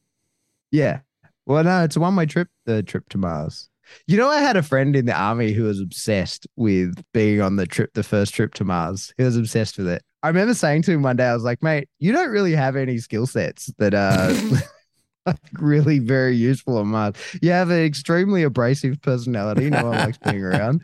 [0.75, 1.01] Yeah.
[1.47, 3.68] Well, no, it's a one way trip, the trip to Mars.
[4.09, 7.55] You know, I had a friend in the army who was obsessed with being on
[7.55, 9.14] the trip, the first trip to Mars.
[9.16, 10.03] He was obsessed with it.
[10.25, 12.75] I remember saying to him one day, I was like, mate, you don't really have
[12.75, 14.33] any skill sets that are
[15.27, 17.14] like really very useful on Mars.
[17.41, 19.70] You have an extremely abrasive personality.
[19.70, 20.81] No one likes being around.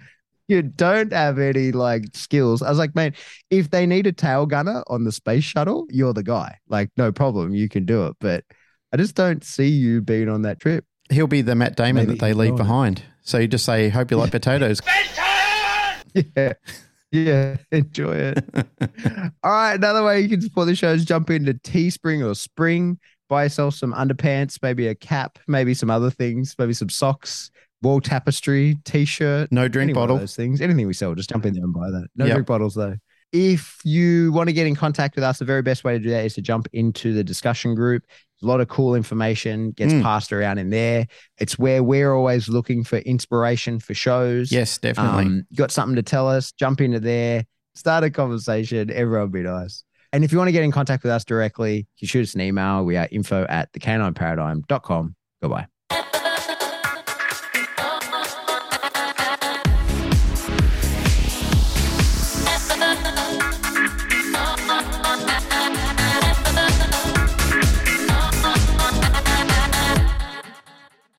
[0.47, 2.63] You don't have any like skills.
[2.63, 3.15] I was like, man,
[3.51, 6.59] if they need a tail gunner on the space shuttle, you're the guy.
[6.69, 8.17] Like, no problem, you can do it.
[8.21, 8.45] But
[8.93, 10.85] I just don't see you being on that trip.
[11.11, 13.03] He'll be the Matt Damon Maybe that they leave behind.
[13.23, 14.81] So you just say, "Hope you like potatoes."
[16.37, 16.53] yeah.
[17.13, 18.45] Yeah, enjoy it.
[19.43, 23.01] All right, another way you can support the show is jump into Teespring or Spring,
[23.29, 27.51] buy yourself some underpants, maybe a cap, maybe some other things, maybe some socks,
[27.83, 30.19] wall tapestry, t-shirt, no drink any one of bottle.
[30.19, 32.07] those things, anything we sell, just jump in there and buy that.
[32.15, 32.35] No Yep.
[32.35, 32.95] drink bottles though.
[33.33, 36.11] If you want to get in contact with us, the very best way to do
[36.11, 38.05] that is to jump into the discussion group.
[38.43, 40.03] A lot of cool information gets Mm.
[40.03, 41.07] passed around in there.
[41.39, 44.51] It's where we're always looking for inspiration for shows.
[44.51, 45.25] Yes, definitely.
[45.27, 48.91] Um, got something to tell us, jump into there, start a conversation.
[48.91, 49.85] Everyone be nice.
[50.13, 52.41] And if you want to get in contact with us directly, you shoot us an
[52.41, 52.85] email.
[52.85, 55.15] We are info at the canine paradigm.com.
[55.41, 55.67] Goodbye.